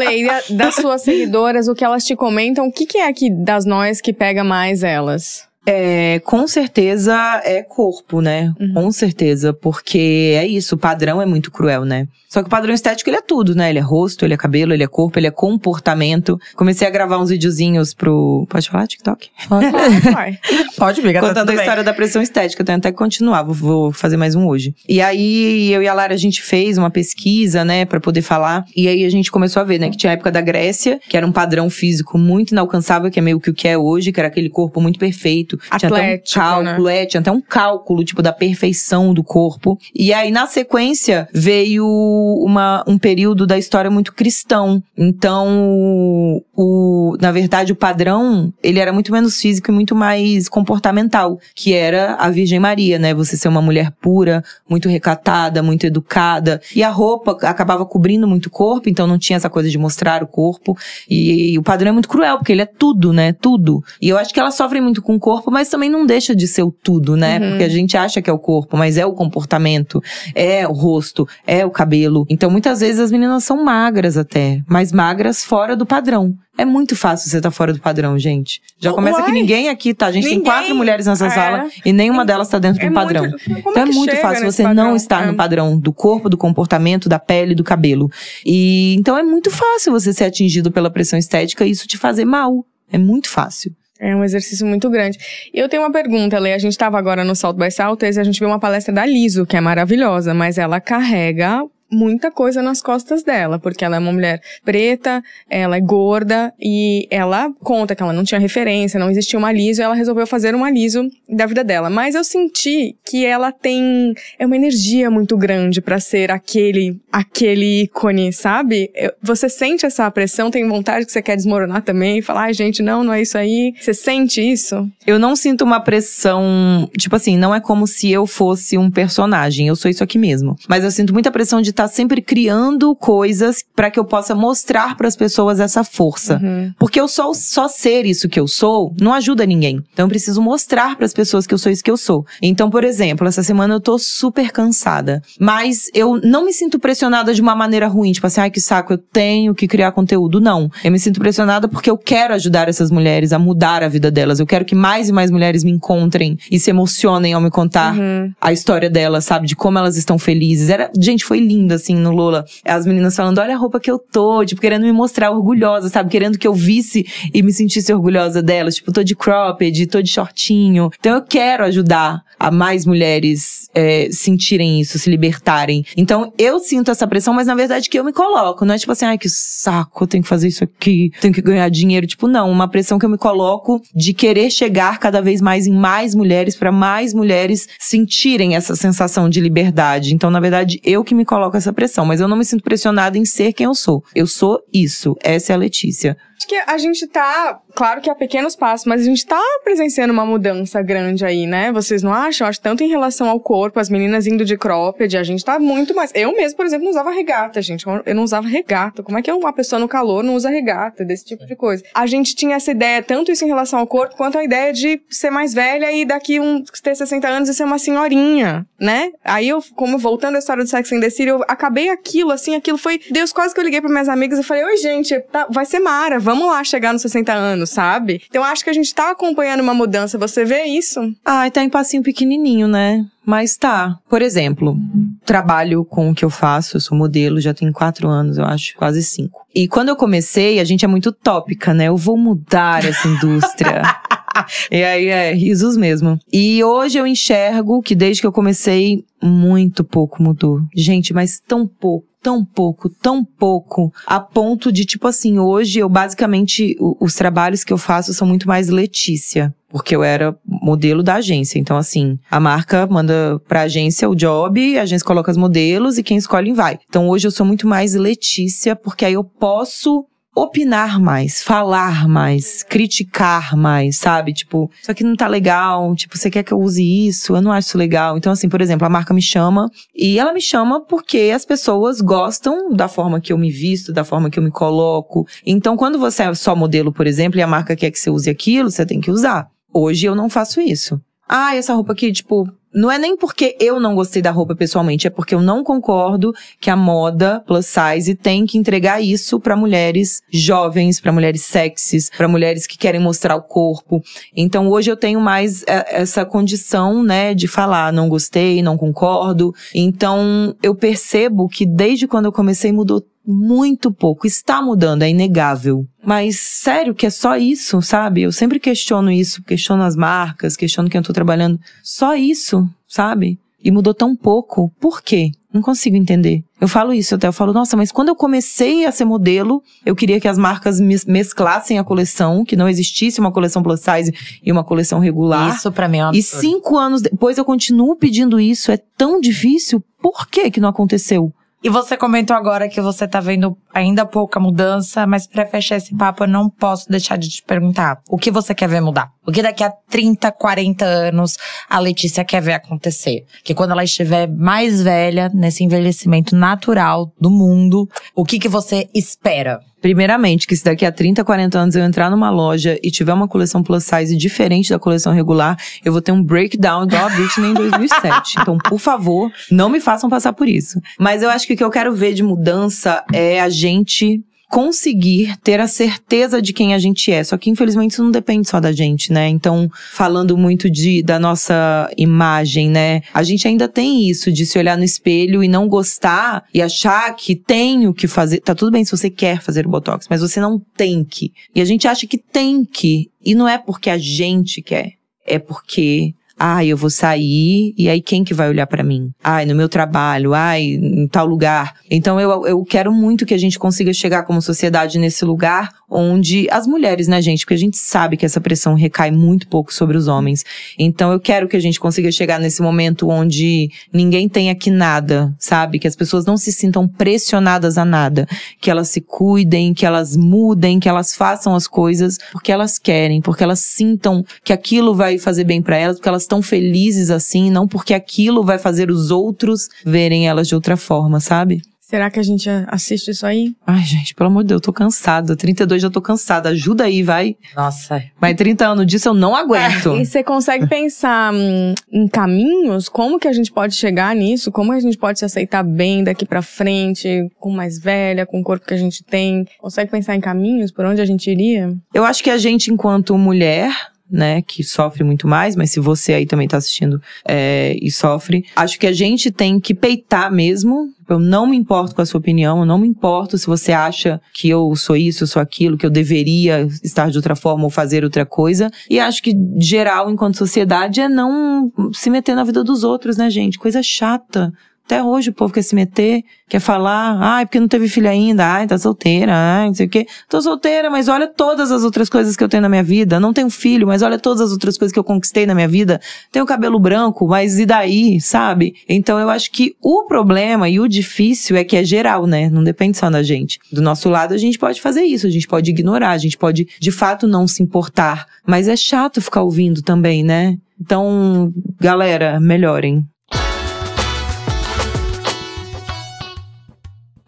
[0.54, 4.00] das suas seguidoras, o que elas te comentam, o que, que é aqui das nós
[4.00, 5.52] que pega mais elas?
[5.66, 8.52] É, com certeza é corpo, né?
[8.60, 8.74] Uhum.
[8.74, 12.06] Com certeza, porque é isso, o padrão é muito cruel, né?
[12.28, 13.70] Só que o padrão estético ele é tudo, né?
[13.70, 16.36] Ele é rosto, ele é cabelo, ele é corpo, ele é comportamento.
[16.56, 18.44] Comecei a gravar uns videozinhos pro.
[18.50, 19.30] Pode falar, TikTok?
[19.48, 19.70] Vai,
[20.12, 20.38] vai.
[20.76, 21.64] Pode brigar, tá Contando tudo a bem.
[21.64, 24.74] história da pressão estética, eu tenho até que continuar, vou, vou fazer mais um hoje.
[24.88, 28.64] E aí, eu e a Lara, a gente fez uma pesquisa, né, pra poder falar.
[28.76, 31.16] E aí a gente começou a ver, né, que tinha a época da Grécia, que
[31.16, 34.18] era um padrão físico muito inalcançável, que é meio que o que é hoje, que
[34.18, 35.53] era aquele corpo muito perfeito.
[35.56, 39.78] Tinha até um Atlético, cálculo, é, tinha até um cálculo, tipo, da perfeição do corpo.
[39.94, 44.82] E aí, na sequência, veio uma, um período da história muito cristão.
[44.96, 51.38] Então, o, na verdade, o padrão, ele era muito menos físico e muito mais comportamental,
[51.54, 53.14] que era a Virgem Maria, né?
[53.14, 56.60] Você ser uma mulher pura, muito recatada, muito educada.
[56.74, 60.22] E a roupa acabava cobrindo muito o corpo, então não tinha essa coisa de mostrar
[60.22, 60.76] o corpo.
[61.08, 63.32] E, o padrão é muito cruel, porque ele é tudo, né?
[63.32, 63.82] Tudo.
[64.00, 66.34] E eu acho que elas sofrem muito com o corpo corpo, mas também não deixa
[66.34, 67.38] de ser o tudo, né?
[67.38, 67.48] Uhum.
[67.50, 70.02] Porque a gente acha que é o corpo, mas é o comportamento,
[70.34, 72.24] é o rosto, é o cabelo.
[72.28, 76.34] Então muitas vezes as meninas são magras até, mas magras fora do padrão.
[76.56, 78.60] É muito fácil você estar fora do padrão, gente.
[78.78, 79.26] Já começa Uai.
[79.26, 80.06] que ninguém aqui tá.
[80.06, 80.44] A gente tem Ninguém.
[80.52, 81.30] quatro mulheres nessa É.
[81.30, 83.22] sala e nenhuma delas tá dentro É do padrão.
[83.24, 84.94] muito- Então é muito fácil você não padrão?
[84.96, 85.26] estar É.
[85.26, 88.08] no padrão do corpo, do comportamento, da pele, do cabelo.
[88.46, 92.24] E então é muito fácil você ser atingido pela pressão estética e isso te fazer
[92.24, 92.64] mal.
[92.92, 93.72] É muito fácil.
[94.04, 95.18] É um exercício muito grande.
[95.52, 96.52] E eu tenho uma pergunta, Lê.
[96.52, 99.06] A gente estava agora no Salto by Salters e a gente viu uma palestra da
[99.06, 101.64] Liso, que é maravilhosa, mas ela carrega
[101.94, 107.06] muita coisa nas costas dela, porque ela é uma mulher preta, ela é gorda e
[107.10, 110.54] ela conta que ela não tinha referência, não existia uma liso, e ela resolveu fazer
[110.54, 111.88] uma liso da vida dela.
[111.88, 117.82] Mas eu senti que ela tem é uma energia muito grande pra ser aquele aquele
[117.82, 118.90] ícone, sabe?
[119.22, 122.82] Você sente essa pressão, tem vontade que você quer desmoronar também, e falar, ai gente,
[122.82, 123.74] não, não é isso aí.
[123.80, 124.88] Você sente isso?
[125.06, 129.68] Eu não sinto uma pressão, tipo assim, não é como se eu fosse um personagem,
[129.68, 130.56] eu sou isso aqui mesmo.
[130.68, 134.96] Mas eu sinto muita pressão de estar sempre criando coisas pra que eu possa mostrar
[134.96, 136.40] pras pessoas essa força.
[136.42, 136.72] Uhum.
[136.78, 139.82] Porque eu só, só ser isso que eu sou não ajuda ninguém.
[139.92, 142.24] Então eu preciso mostrar pras pessoas que eu sou isso que eu sou.
[142.42, 145.22] Então, por exemplo, essa semana eu tô super cansada.
[145.38, 148.12] Mas eu não me sinto pressionada de uma maneira ruim.
[148.12, 150.40] Tipo assim, ai que saco, eu tenho que criar conteúdo.
[150.40, 150.70] Não.
[150.82, 154.40] Eu me sinto pressionada porque eu quero ajudar essas mulheres a mudar a vida delas.
[154.40, 157.94] Eu quero que mais e mais mulheres me encontrem e se emocionem ao me contar
[157.96, 158.32] Uhum.
[158.40, 159.46] a história delas, sabe?
[159.46, 160.68] De como elas estão felizes.
[160.70, 162.44] Era, gente, foi lindo, assim, no Lola.
[162.64, 166.10] As meninas falando, olha a roupa que eu tô, tipo, querendo me mostrar orgulhosa, sabe?
[166.10, 168.76] Querendo que eu visse e me sentisse orgulhosa delas.
[168.76, 170.90] Tipo, tô de cropped, tô de shortinho.
[170.98, 175.84] Então eu quero ajudar a mais mulheres é, sentirem isso, se libertarem.
[175.96, 178.64] Então eu sinto essa pressão, mas na verdade que eu me coloco.
[178.64, 181.42] Não é tipo assim, ai que saco, eu tenho que fazer isso aqui, tenho que
[181.42, 182.06] ganhar dinheiro.
[182.06, 185.72] Tipo, não, uma pressão que eu me coloco de querer chegar cada vez mais em
[185.72, 190.14] mais mulheres, pra mais mulheres sentirem essa sensação de liberdade.
[190.14, 193.18] Então, na verdade, eu que me coloco essa pressão, mas eu não me sinto pressionada
[193.18, 194.02] em ser quem eu sou.
[194.14, 195.14] Eu sou isso.
[195.22, 196.16] Essa é a Letícia.
[196.44, 200.12] Acho que a gente tá, claro que há pequenos passos, mas a gente tá presenciando
[200.12, 201.72] uma mudança grande aí, né?
[201.72, 202.46] Vocês não acham?
[202.46, 205.94] Acho tanto em relação ao corpo, as meninas indo de cropped, a gente tá muito
[205.94, 206.10] mais.
[206.14, 207.86] Eu mesmo, por exemplo, não usava regata, gente.
[208.04, 209.02] Eu não usava regata.
[209.02, 211.82] Como é que uma pessoa no calor não usa regata, desse tipo de coisa?
[211.94, 215.00] A gente tinha essa ideia, tanto isso em relação ao corpo, quanto a ideia de
[215.08, 219.12] ser mais velha e daqui um ter 60 anos e ser uma senhorinha, né?
[219.24, 222.54] Aí eu, como voltando à história do Sex and the City, eu acabei aquilo, assim,
[222.54, 223.00] aquilo foi.
[223.10, 225.78] Deus, quase que eu liguei para minhas amigas e falei: Oi, gente, tá- vai ser
[225.78, 228.22] Mara, vamos lá chegar nos 60 anos, sabe?
[228.28, 230.18] Então acho que a gente tá acompanhando uma mudança.
[230.18, 231.00] Você vê isso?
[231.24, 233.04] Ai, tá em passinho pequenininho, né?
[233.24, 233.98] Mas tá.
[234.08, 234.76] Por exemplo,
[235.24, 238.76] trabalho com o que eu faço, eu sou modelo, já tem quatro anos, eu acho,
[238.76, 239.44] quase cinco.
[239.54, 241.88] E quando eu comecei, a gente é muito tópica, né?
[241.88, 243.82] Eu vou mudar essa indústria.
[244.70, 246.18] e aí é risos mesmo.
[246.32, 250.60] E hoje eu enxergo que desde que eu comecei, muito pouco mudou.
[250.74, 252.06] Gente, mas tão pouco.
[252.24, 257.70] Tão pouco, tão pouco, a ponto de, tipo assim, hoje eu basicamente, os trabalhos que
[257.70, 261.58] eu faço são muito mais Letícia porque eu era modelo da agência.
[261.58, 266.02] Então, assim, a marca manda pra agência o job, a agência coloca os modelos e
[266.04, 266.78] quem escolhe vai.
[266.88, 272.62] Então, hoje eu sou muito mais Letícia, porque aí eu posso opinar mais, falar mais,
[272.62, 274.32] criticar mais, sabe?
[274.32, 277.36] Tipo, isso aqui não tá legal, tipo, você quer que eu use isso?
[277.36, 278.18] Eu não acho isso legal.
[278.18, 282.00] Então, assim, por exemplo, a marca me chama e ela me chama porque as pessoas
[282.00, 285.26] gostam da forma que eu me visto, da forma que eu me coloco.
[285.46, 288.28] Então, quando você é só modelo, por exemplo, e a marca quer que você use
[288.28, 289.48] aquilo, você tem que usar.
[289.72, 291.00] Hoje eu não faço isso.
[291.28, 295.06] Ah, essa roupa aqui, tipo, não é nem porque eu não gostei da roupa pessoalmente,
[295.06, 299.56] é porque eu não concordo que a moda plus size tem que entregar isso pra
[299.56, 304.02] mulheres jovens, pra mulheres sexys, pra mulheres que querem mostrar o corpo.
[304.36, 309.54] Então hoje eu tenho mais é, essa condição, né, de falar, não gostei, não concordo.
[309.74, 314.26] Então eu percebo que desde quando eu comecei mudou muito pouco.
[314.26, 315.86] Está mudando, é inegável.
[316.04, 318.22] Mas sério que é só isso, sabe?
[318.22, 321.58] Eu sempre questiono isso, questiono as marcas, questiono quem eu tô trabalhando.
[321.82, 323.38] Só isso, sabe?
[323.62, 324.70] E mudou tão pouco.
[324.78, 325.30] Por quê?
[325.50, 326.42] Não consigo entender.
[326.60, 329.94] Eu falo isso até, eu falo, nossa, mas quando eu comecei a ser modelo, eu
[329.94, 334.12] queria que as marcas mes- mesclassem a coleção, que não existisse uma coleção plus size
[334.42, 335.54] e uma coleção regular.
[335.54, 338.70] Isso pra mim é um E cinco anos depois eu continuo pedindo isso.
[338.72, 339.82] É tão difícil.
[340.02, 341.32] Por que que não aconteceu?
[341.64, 345.96] E você comentou agora que você tá vendo ainda pouca mudança, mas pra fechar esse
[345.96, 349.10] papo, eu não posso deixar de te perguntar: o que você quer ver mudar?
[349.26, 353.24] O que daqui a 30, 40 anos a Letícia quer ver acontecer?
[353.42, 358.88] Que quando ela estiver mais velha, nesse envelhecimento natural do mundo, o que que você
[358.94, 359.60] espera?
[359.80, 363.28] Primeiramente, que se daqui a 30, 40 anos eu entrar numa loja e tiver uma
[363.28, 367.50] coleção plus size diferente da coleção regular, eu vou ter um breakdown igual a Britney
[367.50, 368.34] em 2007.
[368.44, 370.78] Então, por favor, não me façam passar por isso.
[370.98, 374.22] Mas eu acho que o que eu quero ver de mudança é a gente
[374.54, 377.24] conseguir ter a certeza de quem a gente é.
[377.24, 379.28] Só que infelizmente isso não depende só da gente, né?
[379.28, 383.02] Então, falando muito de da nossa imagem, né?
[383.12, 387.16] A gente ainda tem isso de se olhar no espelho e não gostar e achar
[387.16, 388.38] que tem o que fazer.
[388.42, 391.32] Tá tudo bem se você quer fazer o botox, mas você não tem que.
[391.52, 394.92] E a gente acha que tem que, e não é porque a gente quer,
[395.26, 399.10] é porque Ai, eu vou sair e aí quem que vai olhar para mim?
[399.22, 401.74] Ai, no meu trabalho, ai, em tal lugar.
[401.88, 406.48] Então eu, eu quero muito que a gente consiga chegar como sociedade nesse lugar onde
[406.50, 409.96] as mulheres, né, gente, porque a gente sabe que essa pressão recai muito pouco sobre
[409.96, 410.44] os homens.
[410.78, 415.32] Então eu quero que a gente consiga chegar nesse momento onde ninguém tenha que nada,
[415.38, 415.78] sabe?
[415.78, 418.26] Que as pessoas não se sintam pressionadas a nada,
[418.60, 423.20] que elas se cuidem, que elas mudem, que elas façam as coisas porque elas querem,
[423.20, 427.50] porque elas sintam que aquilo vai fazer bem para elas, porque elas estão felizes assim,
[427.50, 431.62] não porque aquilo vai fazer os outros verem elas de outra forma, sabe?
[431.86, 433.54] Será que a gente assiste isso aí?
[433.66, 435.36] Ai, gente, pelo amor de Deus, eu tô cansada.
[435.36, 436.48] 32 já tô cansada.
[436.48, 437.36] Ajuda aí, vai.
[437.54, 438.02] Nossa.
[438.18, 439.94] Mas 30 anos disso eu não aguento.
[440.00, 442.88] E você consegue pensar hum, em caminhos?
[442.88, 444.50] Como que a gente pode chegar nisso?
[444.50, 448.42] Como a gente pode se aceitar bem daqui pra frente, com mais velha, com o
[448.42, 449.44] corpo que a gente tem?
[449.58, 451.70] Consegue pensar em caminhos por onde a gente iria?
[451.92, 453.70] Eu acho que a gente, enquanto mulher,
[454.14, 458.44] né, que sofre muito mais, mas se você aí também tá assistindo é, e sofre,
[458.54, 460.94] acho que a gente tem que peitar mesmo.
[461.08, 464.20] Eu não me importo com a sua opinião, eu não me importo se você acha
[464.32, 467.70] que eu sou isso, eu sou aquilo, que eu deveria estar de outra forma ou
[467.70, 468.70] fazer outra coisa.
[468.88, 473.28] E acho que geral, enquanto sociedade, é não se meter na vida dos outros, né,
[473.28, 473.58] gente?
[473.58, 474.52] Coisa chata.
[474.84, 478.44] Até hoje o povo quer se meter, quer falar, ai, porque não teve filho ainda,
[478.44, 480.06] ai, tá solteira, ai, não sei o quê.
[480.28, 483.18] Tô solteira, mas olha todas as outras coisas que eu tenho na minha vida.
[483.18, 485.98] Não tenho filho, mas olha todas as outras coisas que eu conquistei na minha vida.
[486.30, 488.74] Tenho cabelo branco, mas e daí, sabe?
[488.86, 492.50] Então eu acho que o problema e o difícil é que é geral, né?
[492.50, 493.58] Não depende só da gente.
[493.72, 496.68] Do nosso lado a gente pode fazer isso, a gente pode ignorar, a gente pode
[496.78, 498.26] de fato não se importar.
[498.46, 500.58] Mas é chato ficar ouvindo também, né?
[500.78, 503.02] Então, galera, melhorem.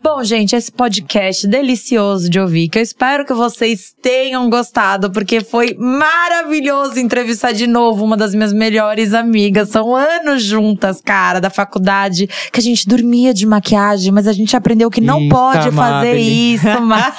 [0.08, 5.40] Bom, gente, esse podcast delicioso de ouvir, que eu espero que vocês tenham gostado, porque
[5.40, 9.68] foi maravilhoso entrevistar de novo uma das minhas melhores amigas.
[9.70, 14.56] São anos juntas, cara, da faculdade, que a gente dormia de maquiagem, mas a gente
[14.56, 16.18] aprendeu que não Eita, pode fazer Mabel.
[16.18, 17.14] isso, mas...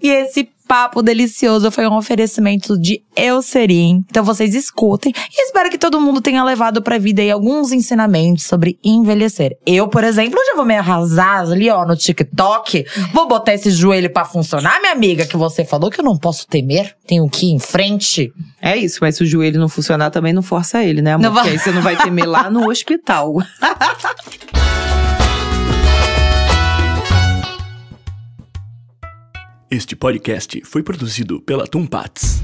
[0.00, 4.04] e esse papo delicioso foi um oferecimento de Eucerin.
[4.10, 8.44] Então vocês escutem e espero que todo mundo tenha levado pra vida aí alguns ensinamentos
[8.44, 9.56] sobre envelhecer.
[9.66, 12.84] Eu, por exemplo, já vou me arrasar ali, ó, no TikTok.
[13.12, 16.46] Vou botar esse joelho pra funcionar, minha amiga, que você falou que eu não posso
[16.46, 16.94] temer.
[17.06, 18.32] Tenho que ir em frente.
[18.60, 21.24] É isso, mas se o joelho não funcionar, também não força ele, né, amor?
[21.24, 23.34] Não vai- Porque aí você não vai temer lá no hospital.
[29.74, 32.40] Este podcast foi produzido pela Tumpats.